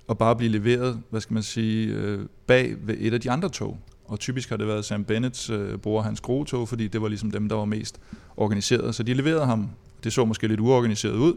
[0.09, 3.49] og bare blive leveret, hvad skal man sige, øh, bag ved et af de andre
[3.49, 3.79] tog.
[4.05, 7.49] Og typisk har det været Sam Bennetts øh, hans tog, fordi det var ligesom dem,
[7.49, 7.99] der var mest
[8.37, 8.95] organiseret.
[8.95, 9.69] Så de leverede ham.
[10.03, 11.33] Det så måske lidt uorganiseret ud.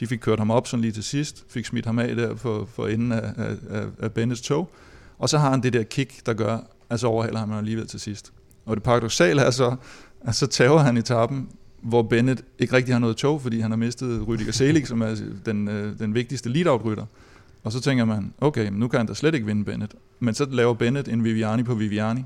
[0.00, 2.68] De fik kørt ham op sådan lige til sidst, fik smidt ham af der for,
[2.74, 3.32] for enden af,
[3.70, 4.70] af, af Bennetts tog.
[5.18, 6.58] Og så har han det der kick, der gør,
[6.90, 8.32] at så overhaler han alligevel til sidst.
[8.66, 9.76] Og det paradoxale er så,
[10.20, 11.48] at så tager han etappen,
[11.82, 15.14] hvor Bennett ikke rigtig har noget tog, fordi han har mistet Rydiger Selig, som er
[15.46, 17.06] den, øh, den vigtigste lead-out-rytter.
[17.64, 19.94] Og så tænker man, okay, nu kan han da slet ikke vinde Bennett.
[20.20, 22.24] Men så laver Bennett en Viviani på Viviani.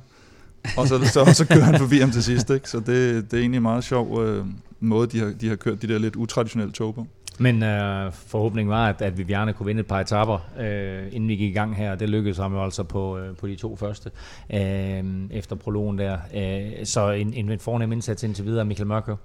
[0.76, 2.50] Og så, så, så kører han forbi ham til sidst.
[2.50, 2.70] Ikke?
[2.70, 2.86] Så det,
[3.30, 4.44] det er egentlig en meget sjov øh,
[4.80, 7.06] måde, de har, de har kørt de der lidt utraditionelle tog på.
[7.38, 11.36] Men øh, forhåbningen var, at, at Viviane kunne vinde et par etapper, øh, inden vi
[11.36, 11.94] gik i gang her.
[11.94, 14.10] Det lykkedes ham jo altså på, øh, på de to første
[14.54, 16.18] øh, efter prologen der.
[16.34, 19.16] Øh, så en, en, en fornem indsats indtil videre, Michael Mørkøv.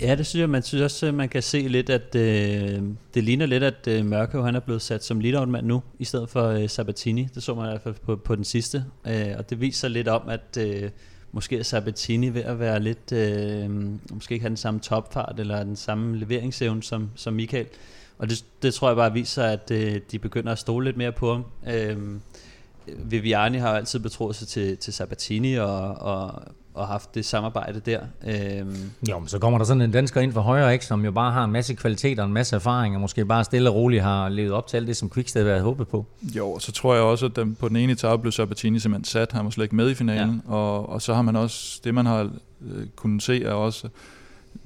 [0.00, 2.82] Ja, det synes jeg, man synes også, man kan se lidt, at øh,
[3.14, 6.04] det ligner lidt, at øh, Mørke han er blevet sat som lead mand nu, i
[6.04, 7.28] stedet for øh, Sabatini.
[7.34, 8.84] Det så man i hvert fald på, på den sidste.
[9.06, 10.90] Øh, og det viser lidt om, at øh,
[11.32, 13.70] måske er Sabatini ved at være lidt, øh,
[14.10, 17.66] måske ikke have den samme topfart, eller den samme leveringsevne som, som Michael.
[18.18, 21.12] Og det, det tror jeg bare viser, at øh, de begynder at stole lidt mere
[21.12, 21.44] på ham.
[21.74, 21.96] Øh,
[23.10, 26.42] Viviani har altid betroet sig til, til Sabatini, og, og
[26.74, 28.00] og haft det samarbejde der.
[28.26, 28.76] Øhm.
[29.10, 31.32] Jo, men så kommer der sådan en dansker ind for højre, ikke, som jo bare
[31.32, 34.28] har en masse kvalitet og en masse erfaring, og måske bare stille og roligt har
[34.28, 36.06] levet op til alt det, som Quickstep havde håbet på.
[36.22, 39.04] Jo, og så tror jeg også, at den, på den ene etape blev Sabatini simpelthen
[39.04, 40.54] sat, han var slet ikke med i finalen, ja.
[40.54, 43.88] og, og så har man også, det man har øh, kunnet se er også,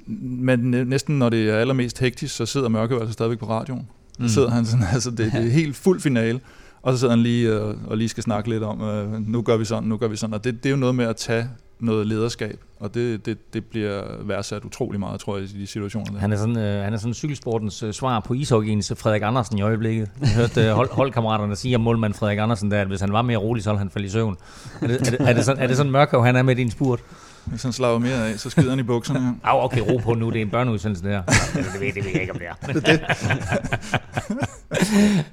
[0.07, 3.89] men næsten når det er allermest hektisk, så sidder Mørke altså stadigvæk på radioen.
[4.19, 4.29] Mm.
[4.29, 6.41] Så sidder han sådan, altså det, det er helt fuld finale,
[6.83, 9.57] og så sidder han lige og, og lige skal snakke lidt om, øh, nu gør
[9.57, 11.49] vi sådan, nu gør vi sådan, og det, det er jo noget med at tage
[11.81, 16.13] noget lederskab, og det, det, det bliver værdsat utrolig meget, tror jeg, i de situationer
[16.13, 16.19] der.
[16.19, 19.63] Han er sådan, øh, han er sådan cykelsportens øh, svar på ishockeyens Frederik Andersen i
[19.63, 20.11] øjeblikket.
[20.21, 23.23] Jeg hørte øh, hold, holdkammeraterne sige om målmand Frederik Andersen, der, at hvis han var
[23.23, 24.37] mere rolig, så ville han falde i søvn.
[24.83, 26.71] Er det, er det, er det sådan, er det sådan mørkøv, han er med din
[26.71, 27.01] spurt?
[27.45, 29.21] Hvis han slager mere af, så skider han i bukserne.
[29.21, 29.51] Ja.
[29.51, 31.23] Au, okay, ro på nu, det er en børneudsendelse der.
[31.23, 32.73] Det, det, ved, det ved jeg ikke, om det er.
[32.73, 33.01] det, det.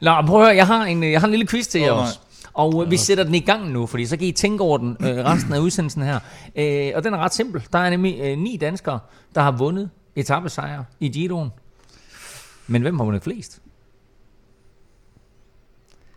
[0.02, 1.92] Nå, prøv at høre, jeg har en, jeg har en lille quiz til oh, jer
[1.92, 2.20] også.
[2.56, 4.98] Og øh, vi sætter den i gang nu, fordi så kan I tænke over den
[5.00, 6.20] øh, resten af udsendelsen her.
[6.56, 7.64] Øh, og den er ret simpel.
[7.74, 9.00] Der er nemlig øh, ni danskere,
[9.36, 11.50] der har vundet etappesejre i Giroen.
[12.68, 13.62] Men hvem har vundet flest?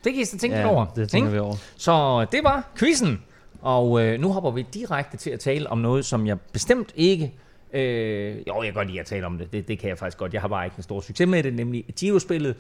[0.05, 0.87] Det kan I så tænke ja, over.
[0.87, 1.57] det tænker vi over.
[1.77, 3.23] Så det var quizzen.
[3.63, 7.35] Og øh, nu hopper vi direkte til at tale om noget, som jeg bestemt ikke...
[7.73, 9.53] Øh, jo, jeg kan godt lide at tale om det.
[9.53, 9.69] det.
[9.69, 10.33] Det kan jeg faktisk godt.
[10.33, 12.55] Jeg har bare ikke en stor succes med det, nemlig Giro-spillet.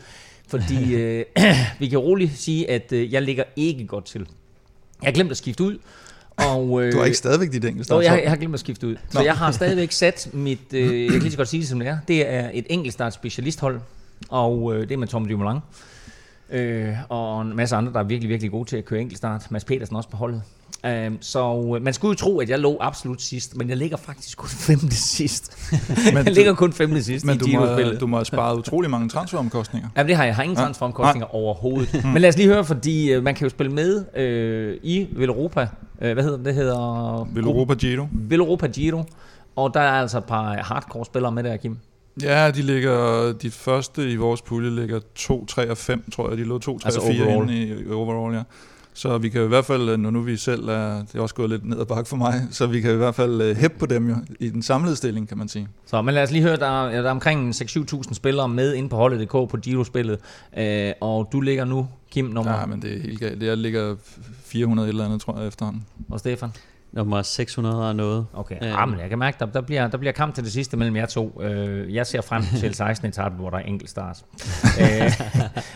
[0.48, 1.24] Fordi øh,
[1.80, 4.20] vi kan roligt sige, at øh, jeg ligger ikke godt til.
[5.02, 5.78] Jeg har glemt at skifte ud.
[6.36, 8.86] Og, øh, du har ikke stadigvæk dit engelsk jeg, har, jeg har glemt at skifte
[8.86, 8.96] ud.
[9.10, 9.24] Så Nå.
[9.24, 11.88] jeg har stadigvæk sat mit, øh, jeg kan lige så godt sige det som det
[11.88, 13.80] er, det er et enkeltstart specialisthold,
[14.28, 15.60] og øh, det er med Tom Dumoulin.
[16.50, 19.50] Øh, og en masse andre, der er virkelig, virkelig gode til at køre enkeltstart.
[19.50, 20.42] Mads Petersen også på holdet.
[21.20, 24.38] Så øh, man skulle jo tro, at jeg lå absolut sidst, men jeg ligger faktisk
[24.38, 25.72] kun femte sidst.
[25.88, 27.66] men jeg du, ligger kun femte sidst men i du må,
[28.00, 29.88] du må have sparet utrolig mange transferomkostninger.
[29.96, 30.28] Ja, det har jeg.
[30.28, 31.38] Jeg har ingen transferomkostninger ja.
[31.38, 32.04] overhovedet.
[32.04, 35.62] men lad os lige høre, fordi uh, man kan jo spille med uh, i Velropa.
[35.62, 36.46] Uh, hvad hedder det?
[36.46, 37.28] Det hedder...
[37.34, 38.06] Velropa Giro.
[38.12, 39.04] Velropa Giro.
[39.56, 41.78] Og der er altså et par hardcore spillere med der, Kim.
[42.22, 46.38] Ja, de ligger, de første i vores pulje ligger 2, 3 og 5, tror jeg.
[46.38, 47.50] De lå 2, 3 altså og 4 overall.
[47.50, 48.42] inde i overall, ja.
[48.98, 51.50] Så vi kan i hvert fald, når nu vi selv er, det er også gået
[51.50, 53.86] lidt ned ad bakke for mig, så vi kan i hvert fald uh, hæppe på
[53.86, 55.68] dem jo, i den samlede stilling, kan man sige.
[55.86, 58.88] Så, men lad os lige høre, der er, der er omkring 6-7.000 spillere med inde
[58.88, 60.18] på holdet.dk på Giro-spillet,
[60.56, 60.62] uh,
[61.08, 62.60] og du ligger nu, Kim, nummer...
[62.60, 63.42] Ja, men det er helt galt.
[63.42, 63.96] Jeg ligger
[64.44, 65.86] 400 et eller andet, tror jeg, efterhånden.
[66.10, 66.50] Og Stefan?
[66.92, 68.26] Nummer 600 og noget.
[68.32, 68.82] Okay, øh.
[68.82, 70.96] ah, men jeg kan mærke, der, der, bliver, der bliver kamp til det sidste mellem
[70.96, 71.32] jer to.
[71.36, 73.08] Uh, jeg ser frem til 16.
[73.08, 74.24] etape, hvor der er enkelt start.
[74.64, 75.12] uh,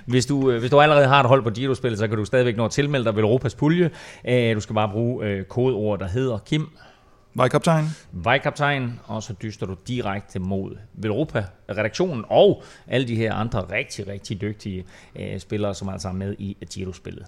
[0.07, 2.57] hvis, du, uh, hvis du allerede har et hold på Giro-spillet, så kan du stadigvæk
[2.57, 3.91] nå at tilmelde dig ved Europas pulje.
[4.25, 6.69] Uh, du skal bare bruge uh, kodeord, der hedder Kim.
[7.35, 7.85] Vejkaptajn.
[8.13, 14.41] Vejkaptajn, og så dyster du direkte mod Velropa-redaktionen og alle de her andre rigtig, rigtig
[14.41, 17.27] dygtige uh, spillere, som altså er med i Giro-spillet.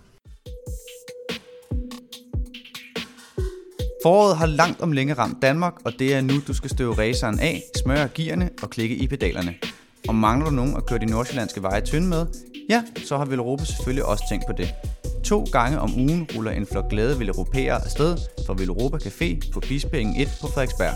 [4.04, 7.40] Foråret har langt om længe ramt Danmark, og det er nu, du skal støve raceren
[7.40, 9.54] af, smøre gearne og klikke i pedalerne.
[10.08, 12.26] Og mangler du nogen at køre de nordsjællandske veje tynde med?
[12.70, 14.74] Ja, så har Villeuropa selvfølgelig også tænkt på det.
[15.24, 20.20] To gange om ugen ruller en flok glade Villeuropæere afsted fra Villeuropa Café på Bispingen
[20.20, 20.94] 1 på Frederiksberg.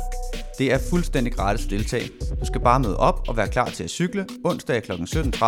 [0.58, 2.10] Det er fuldstændig gratis at deltage.
[2.40, 4.92] Du skal bare møde op og være klar til at cykle onsdag kl.
[4.92, 5.44] 17.30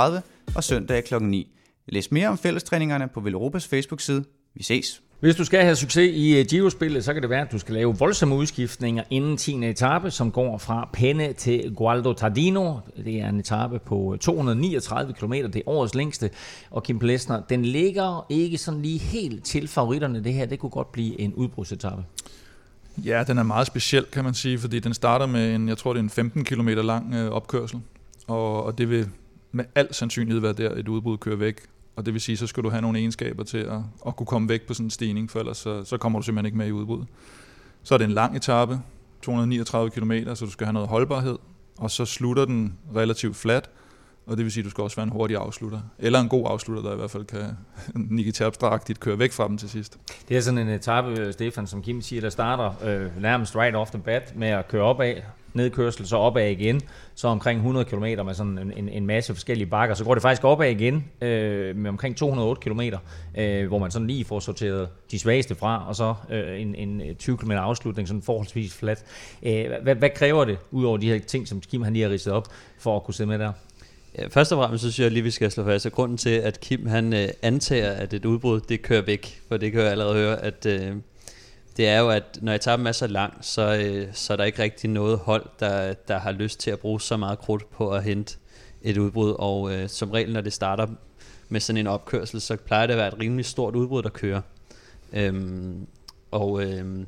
[0.57, 1.23] og søndag kl.
[1.23, 1.47] 9.
[1.89, 4.25] Læs mere om fællestræningerne på Villeuropas Facebook-side.
[4.55, 5.03] Vi ses!
[5.21, 7.75] Hvis du skal have succes i øh, Giro-spillet, så kan det være, at du skal
[7.75, 9.65] lave voldsomme udskiftninger inden 10.
[9.65, 12.75] etape, som går fra Penne til Gualdo Tardino.
[13.05, 16.31] Det er en etape på øh, 239 km, det er årets længste.
[16.71, 20.25] Og Kim Plesner, den ligger ikke sådan lige helt til favoritterne.
[20.25, 22.05] Det her, det kunne godt blive en udbrudsetappe.
[23.05, 25.93] Ja, den er meget speciel, kan man sige, fordi den starter med en, jeg tror,
[25.93, 27.81] det er en 15 km lang øh, opkørsel.
[28.27, 29.09] Og, og det vil
[29.53, 31.57] med al sandsynlighed være der, et udbrud kører væk.
[31.97, 34.49] Og det vil sige, så skal du have nogle egenskaber til at, at kunne komme
[34.49, 36.73] væk på sådan en stigning, for ellers så, så kommer du simpelthen ikke med i
[36.73, 37.05] udbud.
[37.83, 38.81] Så er det en lang etape,
[39.23, 41.39] 239 km, så du skal have noget holdbarhed,
[41.79, 43.71] og så slutter den relativt flat,
[44.27, 45.81] og det vil sige, at du skal også være en hurtig afslutter.
[45.99, 47.41] Eller en god afslutter, der i hvert fald kan
[48.17, 49.99] Nicky Terpstra-agtigt køre væk fra dem til sidst.
[50.29, 53.91] Det er sådan en etape, Stefan, som Kim siger, der starter øh, nærmest right off
[53.91, 55.15] the bat med at køre opad,
[55.55, 56.81] nedkørsel, så opad igen,
[57.15, 59.95] så omkring 100 km med sådan en, en, en masse forskellige bakker.
[59.95, 62.81] Så går det faktisk opad igen øh, med omkring 208 km,
[63.39, 67.01] øh, hvor man sådan lige får sorteret de svageste fra, og så øh, en, en
[67.01, 69.05] øh, 20 km afslutning, sådan forholdsvis flat.
[69.43, 72.33] Øh, hvad, hvad kræver det, udover de her ting, som Kim han lige har ridset
[72.33, 73.53] op, for at kunne sidde med der?
[74.19, 76.31] Ja, først og fremmest så synes jeg lige, vi skal slå fast, at grunden til,
[76.31, 79.91] at Kim han øh, antager, at et udbrud, det kører væk, for det kan jeg
[79.91, 80.97] allerede høre, at øh,
[81.77, 84.45] det er jo, at når jeg tager dem så langt, så, øh, så er der
[84.45, 87.91] ikke rigtig noget hold, der, der har lyst til at bruge så meget krudt på
[87.91, 88.37] at hente
[88.83, 90.87] et udbrud, og øh, som regel, når det starter
[91.49, 94.41] med sådan en opkørsel, så plejer det at være et rimelig stort udbrud, der kører.
[95.13, 95.87] Øhm,
[96.31, 97.07] og øhm,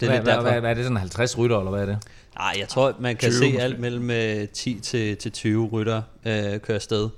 [0.00, 1.98] det er hvad, derfor, hvad, hvad er det, sådan 50 rytter, eller hvad er det?
[2.38, 3.62] Nej, jeg tror, man kan 20 se måske.
[3.62, 7.08] alt mellem 10 øh, til, til 20 rytter øh, køre afsted.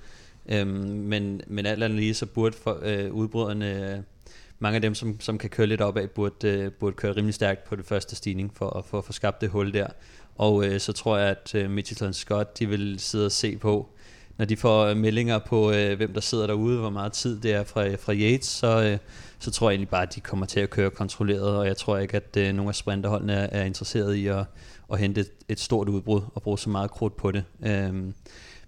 [0.49, 4.05] Øhm, men, men alt andet lige, så burde for, øh, udbryderne,
[4.59, 7.65] mange af dem, som, som kan køre lidt opad, burde, øh, burde køre rimelig stærkt
[7.65, 9.87] på det første stigning, for at få skabt det hul der.
[10.37, 13.89] Og øh, så tror jeg, at øh, Mitchelton Scott, de vil sidde og se på,
[14.39, 17.53] når de får øh, meldinger på, øh, hvem der sidder derude, hvor meget tid det
[17.53, 18.99] er fra, fra Yates, så, øh,
[19.39, 21.99] så tror jeg egentlig bare, at de kommer til at køre kontrolleret, og jeg tror
[21.99, 24.45] ikke, at øh, nogle af sprinterholdene er, er interesseret i at,
[24.93, 27.45] at hente et, et stort udbrud og bruge så meget krudt på det.
[27.67, 28.15] Øhm,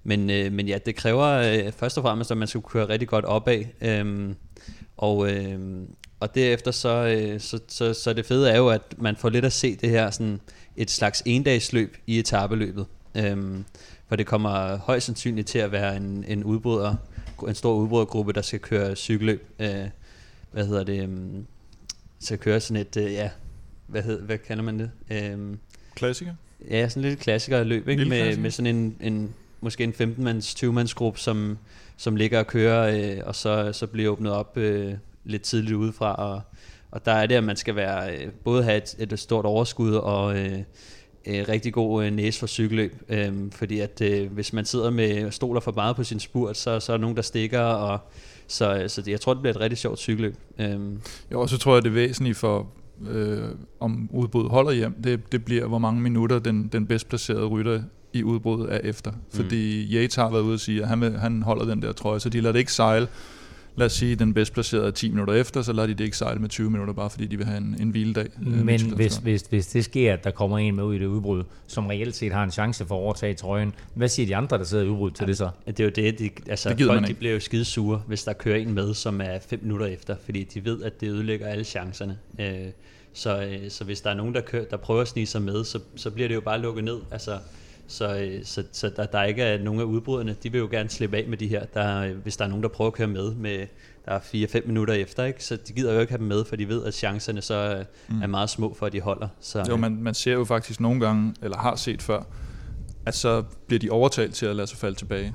[0.02, 3.08] men, øh, men ja, det kræver øh, først og fremmest, at man skal køre rigtig
[3.08, 4.36] godt opad, øhm,
[5.00, 5.58] og, øh,
[6.20, 9.44] og derefter så, øh, så, så, så det fede er jo, at man får lidt
[9.44, 10.40] at se det her sådan
[10.76, 12.86] et slags endagsløb i etabeløbet.
[13.14, 13.64] Øhm,
[14.08, 16.94] for det kommer højst sandsynligt til at være en, en udbryder,
[17.48, 19.46] en stor udbrydergruppe, der skal køre cykelløb.
[19.58, 19.86] Øh,
[20.52, 21.04] hvad hedder det?
[21.04, 21.46] Um,
[22.18, 23.30] skal køre sådan et, uh, ja,
[23.86, 24.90] hvad, hed, hvad kalder man det?
[25.34, 25.58] Um,
[25.94, 26.34] klassiker?
[26.70, 28.04] Ja, sådan lidt klassiker løb, ikke?
[28.04, 28.42] med, klassiker.
[28.42, 31.58] med sådan en, en måske en 15-mands, 20-mands gruppe, som,
[32.00, 36.14] som ligger og kører, øh, og så, så bliver åbnet op øh, lidt tidligt udefra,
[36.14, 36.40] og,
[36.90, 39.92] og der er det, at man skal være, øh, både have et, et stort overskud
[39.92, 40.58] og øh,
[41.26, 45.30] øh, rigtig god øh, næse for cykelløb, øh, fordi at øh, hvis man sidder med
[45.30, 47.98] stoler for meget på sin spurt, så, så er der nogen, der stikker, og
[48.46, 50.36] så, øh, så det, jeg tror, det bliver et rigtig sjovt cykelløb.
[50.58, 50.80] Øh.
[51.32, 52.68] Jo, og så tror jeg, det er væsentligt for,
[53.08, 53.48] øh,
[53.80, 57.82] om udbuddet holder hjem, det, det bliver, hvor mange minutter den, den bedst placerede rytter
[58.12, 59.10] i udbruddet er efter.
[59.10, 59.16] Mm.
[59.30, 62.20] Fordi Yates har været ude og sige, at han, vil, han holder den der trøje,
[62.20, 63.08] så de lader det ikke sejle
[63.76, 66.40] lad os sige, den bedst placerede 10 minutter efter, så lader de det ikke sejle
[66.40, 68.26] med 20 minutter, bare fordi de vil have en, en hviledag.
[68.46, 71.06] Øh, Men hvis, hvis, hvis det sker, at der kommer en med ud i det
[71.06, 74.58] udbrud, som reelt set har en chance for at overtage trøjen, hvad siger de andre,
[74.58, 75.50] der sidder i udbrud til ja, det så?
[75.66, 78.32] Det er jo det, de, altså det folk de bliver jo skide sure, hvis der
[78.32, 81.64] kører en med, som er 5 minutter efter, fordi de ved, at det ødelægger alle
[81.64, 82.18] chancerne.
[82.40, 82.46] Øh,
[83.12, 85.64] så, øh, så hvis der er nogen, der, kører, der prøver at snige sig med,
[85.64, 86.98] så, så bliver det jo bare lukket ned.
[87.10, 87.38] Altså,
[87.90, 90.88] så, øh, så, så der, der ikke er nogen af udbruderne, de vil jo gerne
[90.88, 93.34] slippe af med de her, der, hvis der er nogen, der prøver at køre med,
[93.34, 93.66] med
[94.04, 95.44] der er 4-5 minutter efter, ikke?
[95.44, 98.22] så de gider jo ikke have dem med, for de ved, at chancerne så mm.
[98.22, 99.28] er meget små for, at de holder.
[99.40, 102.22] Så, jo, man, man ser jo faktisk nogle gange, eller har set før,
[103.06, 105.34] at så bliver de overtalt til at lade sig falde tilbage.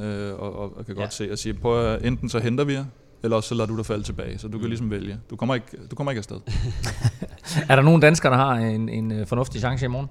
[0.00, 1.10] Øh, og, og, og kan godt ja.
[1.26, 2.84] se og sige, prøv at, enten så henter vi jer,
[3.22, 4.38] eller også så lader du dig falde tilbage.
[4.38, 4.68] Så du kan mm.
[4.68, 5.18] ligesom vælge.
[5.30, 6.36] Du kommer ikke, du kommer ikke afsted.
[7.70, 10.08] er der nogen danskere, der har en, en øh, fornuftig chance i morgen?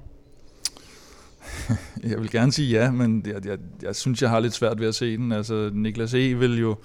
[2.10, 4.88] jeg vil gerne sige ja, men jeg, jeg, jeg synes, jeg har lidt svært ved
[4.88, 5.32] at se den.
[5.32, 6.34] Altså, Niklas E.
[6.34, 6.76] vil jo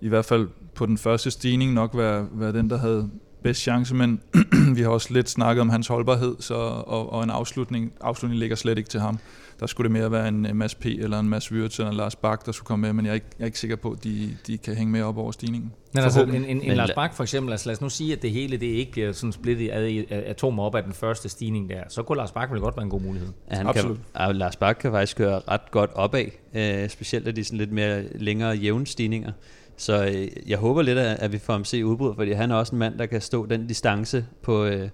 [0.00, 3.10] i hvert fald på den første stigning nok være, være den, der havde
[3.42, 4.20] bedst chance, men
[4.76, 8.56] vi har også lidt snakket om hans holdbarhed, så, og, og en afslutning, afslutning ligger
[8.56, 9.18] slet ikke til ham.
[9.60, 10.86] Der skulle det mere være en Mads P.
[10.86, 13.14] eller en Mads Wirtz eller en Lars Bak, der skulle komme med, men jeg er
[13.14, 15.72] ikke, jeg er ikke sikker på, at de, de kan hænge med op over stigningen.
[15.94, 18.22] Men altså, en, en, en Lars Bak for eksempel, altså lad os nu sige, at
[18.22, 21.82] det hele det ikke bliver sådan splittet af atomer op af den første stigning der,
[21.88, 23.28] så kunne Lars Bak vel godt være en god mulighed.
[23.50, 23.98] Ja, han Absolut.
[24.16, 27.72] Kan, Lars Bak kan faktisk køre ret godt opad, øh, specielt af de sådan lidt
[27.72, 29.32] mere længere jævne stigninger.
[29.82, 32.54] Så øh, jeg håber lidt, at, at vi får ham se udbrud, fordi han er
[32.54, 34.88] også en mand, der kan stå den distance på, øh,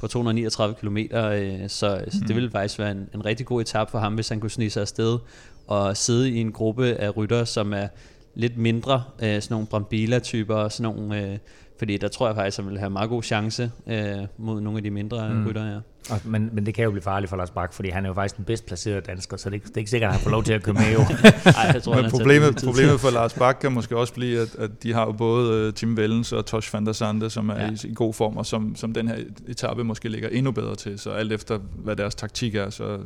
[0.00, 2.34] på 239 km, øh, så, så det mm.
[2.34, 4.80] ville faktisk være en, en rigtig god etape for ham, hvis han kunne snige sig
[4.80, 5.18] afsted
[5.66, 7.88] og sidde i en gruppe af rytter, som er
[8.34, 11.22] lidt mindre, øh, sådan nogle Brambila-typer og sådan nogle...
[11.22, 11.38] Øh,
[11.78, 13.98] fordi der tror jeg faktisk, at han vil have meget god chance øh,
[14.38, 15.46] mod nogle af de mindre mm.
[15.46, 15.78] rytter, ja.
[16.10, 18.14] Og, men, men det kan jo blive farligt for Lars Bak, fordi han er jo
[18.14, 20.44] faktisk den bedst placerede dansker, så det, det er ikke sikkert, at han får lov
[20.44, 21.00] til at køre med jo.
[21.44, 24.82] Ej, jeg tror, men problemet, problemet for Lars Bak kan måske også blive, at, at
[24.82, 27.70] de har jo både uh, Tim Vellens og Tosh van der Sande, som er ja.
[27.70, 29.16] i, i god form, og som, som den her
[29.48, 30.98] etape måske ligger endnu bedre til.
[30.98, 32.98] Så alt efter, hvad deres taktik er, så,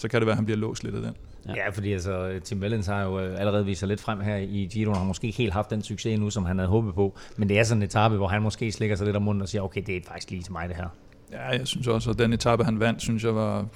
[0.00, 1.16] så kan det være, at han bliver låst lidt af den.
[1.48, 4.36] Ja, ja fordi altså, Tim Vellens har jo øh, allerede vist sig lidt frem her
[4.36, 6.94] i Giro, og har måske ikke helt haft den succes nu, som han havde håbet
[6.94, 7.18] på.
[7.36, 9.48] Men det er sådan en etape, hvor han måske slikker sig lidt om munden og
[9.48, 10.88] siger, okay, det er faktisk lige til mig det her.
[11.32, 13.66] Ja, jeg synes også, at den etape, han vandt, synes jeg var,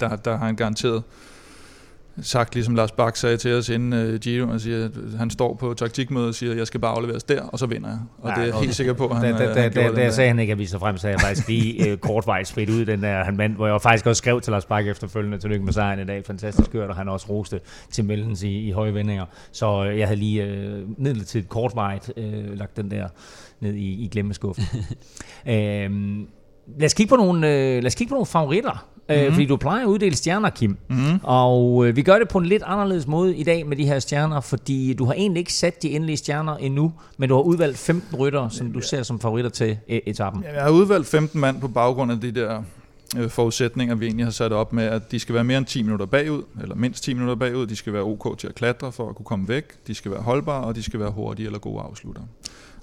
[0.00, 1.02] der, der har han garanteret
[2.20, 5.54] sagt, ligesom Lars Bak sagde til os inden uh, Giro, han, siger, at han står
[5.54, 7.98] på taktikmødet og siger, at jeg skal bare afleveres der, og så vinder jeg.
[8.18, 8.64] Og Ja, det er jeg okay.
[8.64, 10.10] helt sikker på, at han, Da, øh, da, han da, da, da der.
[10.10, 12.84] sagde han ikke, at vi så frem, så jeg faktisk lige øh, kortvejs spredt ud
[12.84, 15.72] den der, han vandt, hvor jeg faktisk også skrev til Lars Bakke efterfølgende, tillykke med
[15.72, 17.60] sejren i dag, fantastisk kørt, og han også roste
[17.90, 19.24] til Mellens i, i høje vendinger.
[19.52, 23.08] Så øh, jeg havde lige øh, midlertidigt kortvejt øh, lagt den der
[23.60, 24.64] ned i, i glemmeskuffen.
[25.48, 26.26] øhm,
[26.78, 28.86] lad os kigge på nogle, øh, lad os kigge på nogle favoritter.
[29.08, 29.24] Mm-hmm.
[29.24, 30.76] Øh, fordi du plejer at uddele stjerner, Kim.
[30.88, 31.20] Mhm.
[31.22, 33.98] Og øh, vi gør det på en lidt anderledes måde i dag med de her
[33.98, 37.78] stjerner, fordi du har egentlig ikke sat de endelige stjerner endnu, men du har udvalgt
[37.78, 40.42] 15 ryttere, som du ser som favoritter til øh, etappen.
[40.42, 42.62] Ja, Jeg har udvalgt 15 mand på baggrund af de der
[43.16, 45.82] øh, forudsætninger, vi egentlig har sat op med, at de skal være mere end 10
[45.82, 47.66] minutter bagud, eller mindst 10 minutter bagud.
[47.66, 49.64] De skal være ok til at klatre for at kunne komme væk.
[49.86, 52.22] De skal være holdbare, og de skal være hurtige eller gode afslutter.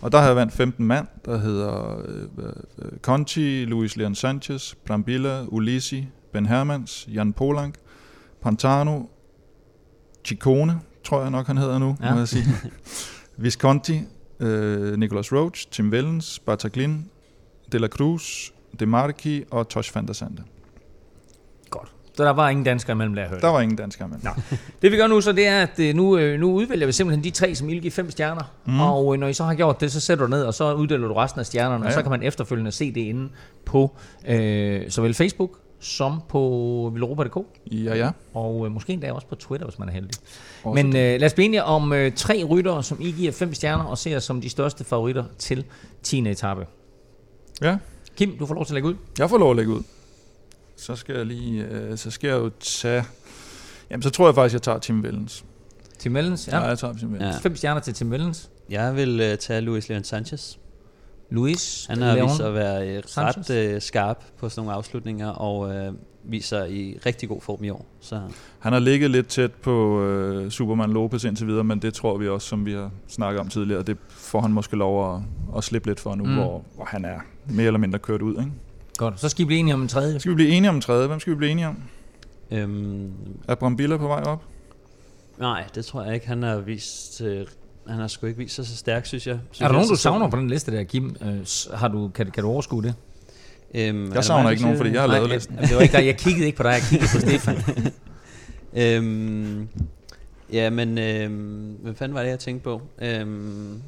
[0.01, 4.75] Og der har jeg vandt 15 mand, der hedder øh, øh, Conti, Luis Leon Sanchez,
[4.85, 7.75] Brambilla, Ulisi, Ben Hermans, Jan Polank,
[8.41, 9.01] Pantano,
[10.27, 12.11] Ciccone, tror jeg nok han hedder nu, Ja.
[12.13, 12.45] må jeg sige.
[13.37, 13.99] Visconti,
[14.39, 17.05] øh, Nicolas Roach, Tim Wellens, Bartaglin,
[17.71, 20.43] De la Cruz, De Marchi og Tosh van der Sande.
[22.19, 23.39] Så der var ingen danskere imellem, lad jeg høre.
[23.41, 24.17] Der var ingen danskere med.
[24.23, 24.29] Nå.
[24.81, 27.23] Det vi gør nu, så det er, at øh, nu, øh, nu udvælger vi simpelthen
[27.23, 28.43] de tre, som I vil give fem stjerner.
[28.65, 28.79] Mm.
[28.79, 31.07] Og øh, når I så har gjort det, så sætter du ned, og så uddeler
[31.07, 33.29] du resten af stjernerne, ja, og så kan man efterfølgende se det inde
[33.65, 33.95] på
[34.27, 37.37] øh, såvel Facebook som på villeuropa.dk,
[37.71, 38.09] Ja, ja.
[38.33, 40.11] og øh, måske endda også på Twitter, hvis man er heldig.
[40.63, 43.53] Også Men øh, lad os blive enige om øh, tre ryttere, som I giver fem
[43.53, 45.63] stjerner, og ser som de største favoritter til
[46.03, 46.29] 10.
[46.29, 46.65] etape.
[47.61, 47.77] Ja,
[48.17, 48.95] Kim, du får lov til at lægge ud.
[49.19, 49.81] jeg får lov at lægge ud.
[50.79, 53.03] Så skal jeg lige, øh, så skal jeg jo tage...
[53.89, 55.45] Jamen, så tror jeg faktisk, jeg tager Tim Wellens.
[55.99, 56.63] Tim Wellens, Ja, ja.
[56.67, 57.35] jeg tager Tim Wellens.
[57.35, 57.39] Ja.
[57.41, 58.49] Fem stjerner til Tim Wellens.
[58.69, 60.57] Jeg vil uh, tage Luis Leon Sanchez.
[61.29, 65.59] Luis, Han har vist at være øh, ret uh, skarp på sådan nogle afslutninger, og
[65.59, 67.85] uh, viser i rigtig god form i år.
[67.99, 68.21] Så
[68.59, 72.27] Han har ligget lidt tæt på øh, Superman Lopez indtil videre, men det tror vi
[72.27, 75.21] også, som vi har snakket om tidligere, det får han måske lov at,
[75.57, 76.33] at slippe lidt for nu, mm.
[76.33, 78.31] hvor, hvor han er mere eller mindre kørt ud.
[78.39, 78.51] Ikke?
[78.99, 80.19] Godt, så skal I blive enige om en tredje.
[80.19, 81.07] Skal vi blive enige om en tredje?
[81.07, 81.77] Hvem skal vi blive enige om?
[82.51, 83.11] øhm,
[83.47, 84.43] Er Brambilla på vej op?
[85.37, 86.27] nej, det tror jeg ikke.
[86.27, 87.21] Han har vist...
[87.21, 87.45] Øh,
[87.87, 89.39] han har sgu ikke vist sig så stærk, synes jeg.
[89.51, 91.15] Synes Er der nogen, du savner på den liste der, Kim?
[91.21, 92.95] Øh, har du, kan, kan du overskue det?
[93.75, 95.57] Øhm, Jeg savner mig, ikke der nogen, fordi jeg har Nej, lavet jeg- listen.
[95.57, 96.05] Det var ikke dig.
[96.05, 97.57] Jeg kiggede ikke på dig, jeg kiggede på Stefan.
[98.73, 99.67] Øhm,
[100.53, 102.81] ja, men øhm, hvad fanden var det, jeg tænkte på?
[103.01, 103.81] Øhm,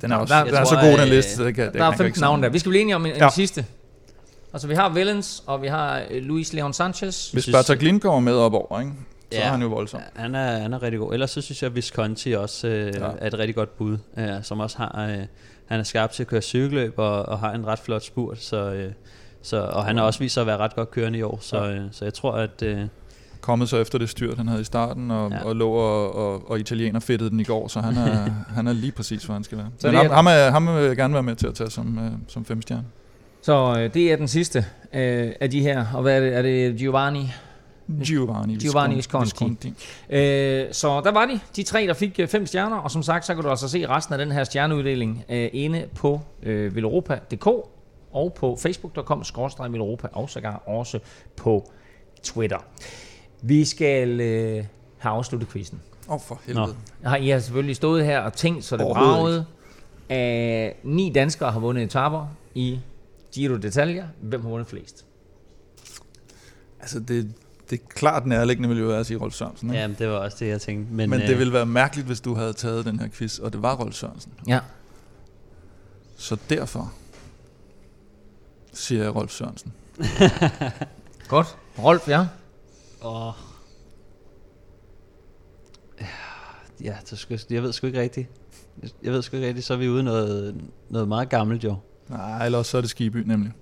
[0.00, 1.44] Den er, også, der- den er så god, den øh, liste.
[1.44, 2.48] Det kan, det Der er kan jeg 15 ikke navne der.
[2.48, 3.28] Vi skal blive enige om en, en Ja.
[3.30, 3.66] sidste.
[4.52, 7.30] Altså, vi har Vellens, og vi har øh, Luis Leon Sanchez.
[7.30, 8.92] Hvis synes- Bartaglin kommer med op over, ikke?
[9.32, 9.44] så Ja.
[9.46, 10.00] er han jo voldsom.
[10.14, 11.12] han, er, han er rigtig god.
[11.12, 13.08] Ellers så synes jeg, at Visconti også øh, Ja.
[13.18, 15.06] er et rigtig godt bud, øh, som også har...
[15.10, 15.18] Øh,
[15.66, 18.56] han er skarp til at køre cykelløb og, og har en ret flot spurt, så,
[18.56, 18.92] øh,
[19.42, 21.64] så, og han har også vist sig at være ret godt kørende i år, så,
[21.70, 22.62] øh, så jeg tror, at...
[22.62, 22.80] Øh,
[23.40, 25.44] Kommet så efter det styrt, han havde i starten, og, Ja.
[25.44, 28.72] og lå og, og, og italiener fedtede den i går, så han er, han er
[28.72, 29.68] lige præcis, hvor han skal være.
[29.78, 31.70] Så Men ham, er- ham, er, ham vil jeg gerne være med til at tage
[31.70, 32.84] som, øh, som femstjerne.
[33.42, 34.58] Så øh, det er den sidste
[34.94, 35.86] øh, af de her.
[35.94, 36.34] Og hvad er det?
[36.34, 37.32] Er det Giovanni?
[38.04, 39.30] Giovanni, Giovanni Visconti.
[39.44, 39.68] Visconti.
[40.10, 43.26] Øh, så der var de, de tre, der fik øh, fem stjerner, og som sagt,
[43.26, 47.46] så kan du altså se resten af den her stjerneuddeling øh, inde på øh, villeuropa.dk
[48.12, 49.22] og på facebook.com
[49.70, 50.98] villeuropa og sågar også
[51.36, 51.70] på
[52.22, 52.58] Twitter.
[53.42, 54.64] Vi skal øh,
[54.98, 55.80] have afsluttet quizzen.
[56.08, 56.66] Åh, oh, for helvede.
[57.02, 57.08] Nå.
[57.08, 59.46] Har I har selvfølgelig stået her og tænkt, så det bragede.
[60.08, 62.80] Af ni danskere har vundet etapper i
[63.32, 64.04] Giro d'Italia.
[64.20, 65.04] Hvem har vundet flest?
[66.80, 67.32] Altså, det,
[67.70, 69.70] det er klart nærliggende vil jo være at sige Rolf Sørensen.
[69.70, 69.80] Ikke?
[69.80, 70.94] ja, det var også det, jeg tænkte.
[70.94, 73.52] Men, Men øh, det ville være mærkeligt, hvis du havde taget den her quiz, og
[73.52, 74.32] det var Rolf Sørensen.
[74.46, 74.60] Ja.
[76.16, 76.92] Så derfor
[78.72, 79.72] siger jeg Rolf Sørensen.
[81.28, 81.56] Godt.
[81.78, 82.26] Rolf, ja.
[83.04, 83.32] Åh.
[86.84, 88.28] Ja, det sgu, jeg ved sgu ikke rigtigt.
[89.02, 90.56] Jeg ved sgu ikke rigtigt, så er vi ude noget,
[90.90, 91.76] noget meget gammelt jo.
[92.08, 93.52] Nej, eller også så er det Skiby nemlig.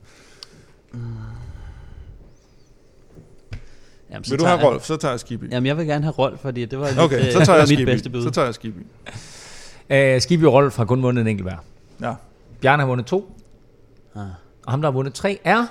[4.10, 5.50] Jamen, så Vil du tager have jeg- Rolf, så tager jeg Skiby.
[5.52, 7.62] Jamen, jeg vil gerne have Rolf, fordi det var lidt, Okay, øh, så tager jeg
[7.68, 7.84] mit Skiby.
[7.88, 8.22] bedste bud.
[8.22, 8.86] Så tager jeg Skiby.
[9.90, 11.56] Uh, Skibby og Rolf har kun vundet en enkelt hver.
[12.00, 12.14] Ja.
[12.60, 13.32] Bjarne har vundet to,
[14.14, 14.22] Ah.
[14.66, 15.66] og ham, der har vundet tre, er,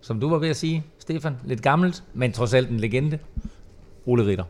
[0.00, 3.18] som du var ved at sige, Stefan, lidt gammelt, men trods alt en legende,
[4.06, 4.44] Ole Ritter.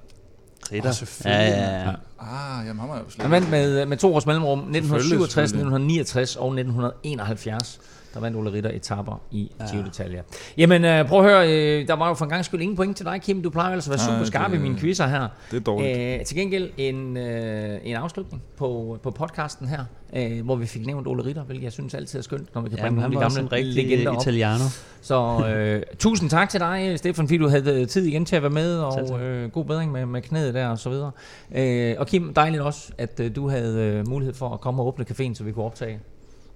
[0.72, 0.88] Ritter.
[0.88, 1.48] Åh, selvfølgelig.
[1.48, 1.94] Ja, ja, ja.
[2.20, 5.76] Ah, jamen ham er jo slet Han vandt med, med to års mellemrum, 1967, selvfølgelig.
[5.76, 7.80] 1969 og 1971.
[8.14, 9.66] der vandt Ole Ritter etaper i ja.
[9.72, 10.22] Giro d'Italia.
[10.56, 12.96] Jamen, øh, prøv at høre, øh, der var jo for en gang skyld ingen point
[12.96, 13.42] til dig, Kim.
[13.42, 15.28] Du plejer altså at være super skarp i det- mine quizzer her.
[15.50, 15.98] Det er dårligt.
[16.20, 19.84] Øh, til gengæld en, øh, en afslutning på, på podcasten her,
[20.16, 22.68] øh, hvor vi fik nævnt Ole Ritter, hvilket jeg synes altid er skønt, når vi
[22.68, 24.22] kan Ja, bringe nogle af de gamle rigtig legender op.
[24.22, 24.64] italiano.
[25.02, 28.50] Så øh, tusind tak til dig, Stefan, fordi du havde tid igen til at være
[28.50, 31.10] med, og øh, god bedring med, med knæet der og så videre.
[31.54, 34.86] Øh, og Kim, dejligt også, at øh, du havde øh, mulighed for at komme og
[34.86, 35.98] åbne caféen, så vi kunne optage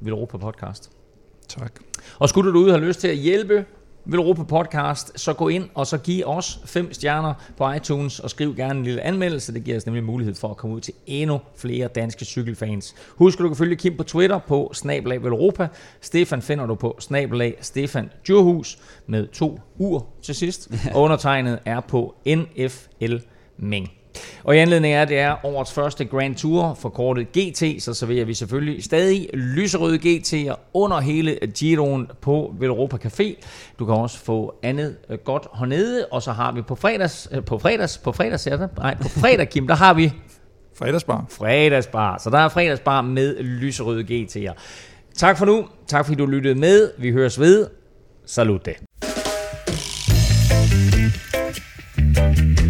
[0.00, 0.90] Villeuropa podcast.
[1.49, 1.72] Tak.
[2.18, 3.64] Og skulle du derude have lyst til at hjælpe
[4.09, 8.57] Villeuropa podcast, så gå ind og så giv os fem stjerner på iTunes og skriv
[8.57, 9.55] gerne en lille anmeldelse.
[9.55, 12.94] Det giver os nemlig mulighed for at komme ud til endnu flere danske cykelfans.
[13.09, 15.68] Husk, at du kan følge Kim på Twitter på snabelag Villeuropa.
[16.01, 20.70] Stefan finder du på snabelag Stefan Djurhus med to ur til sidst.
[20.94, 23.16] Og undertegnet er på NFL
[23.57, 23.90] Meng.
[24.44, 27.94] Og i anledning af, at det er årets første Grand Tour, for kortet GT, så
[27.94, 33.42] serverer vi selvfølgelig stadig lyserøde GT'er under hele Giroen på Velropa Café.
[33.78, 37.44] Du kan også få andet øh, godt hernede, og så har vi på fredags, øh,
[37.44, 38.68] på fredags, på fredags, er det?
[38.78, 40.12] Nej, på fredag, Kim, der har vi...
[40.78, 41.24] Fredagsbar.
[41.28, 42.18] Fredagsbar.
[42.18, 44.52] Så der er fredagsbar med lyserøde GT'er.
[45.14, 45.66] Tak for nu.
[45.86, 46.90] Tak fordi du lyttede med.
[46.98, 47.66] Vi høres ved.
[48.26, 48.74] Salute.
[52.16, 52.65] thank you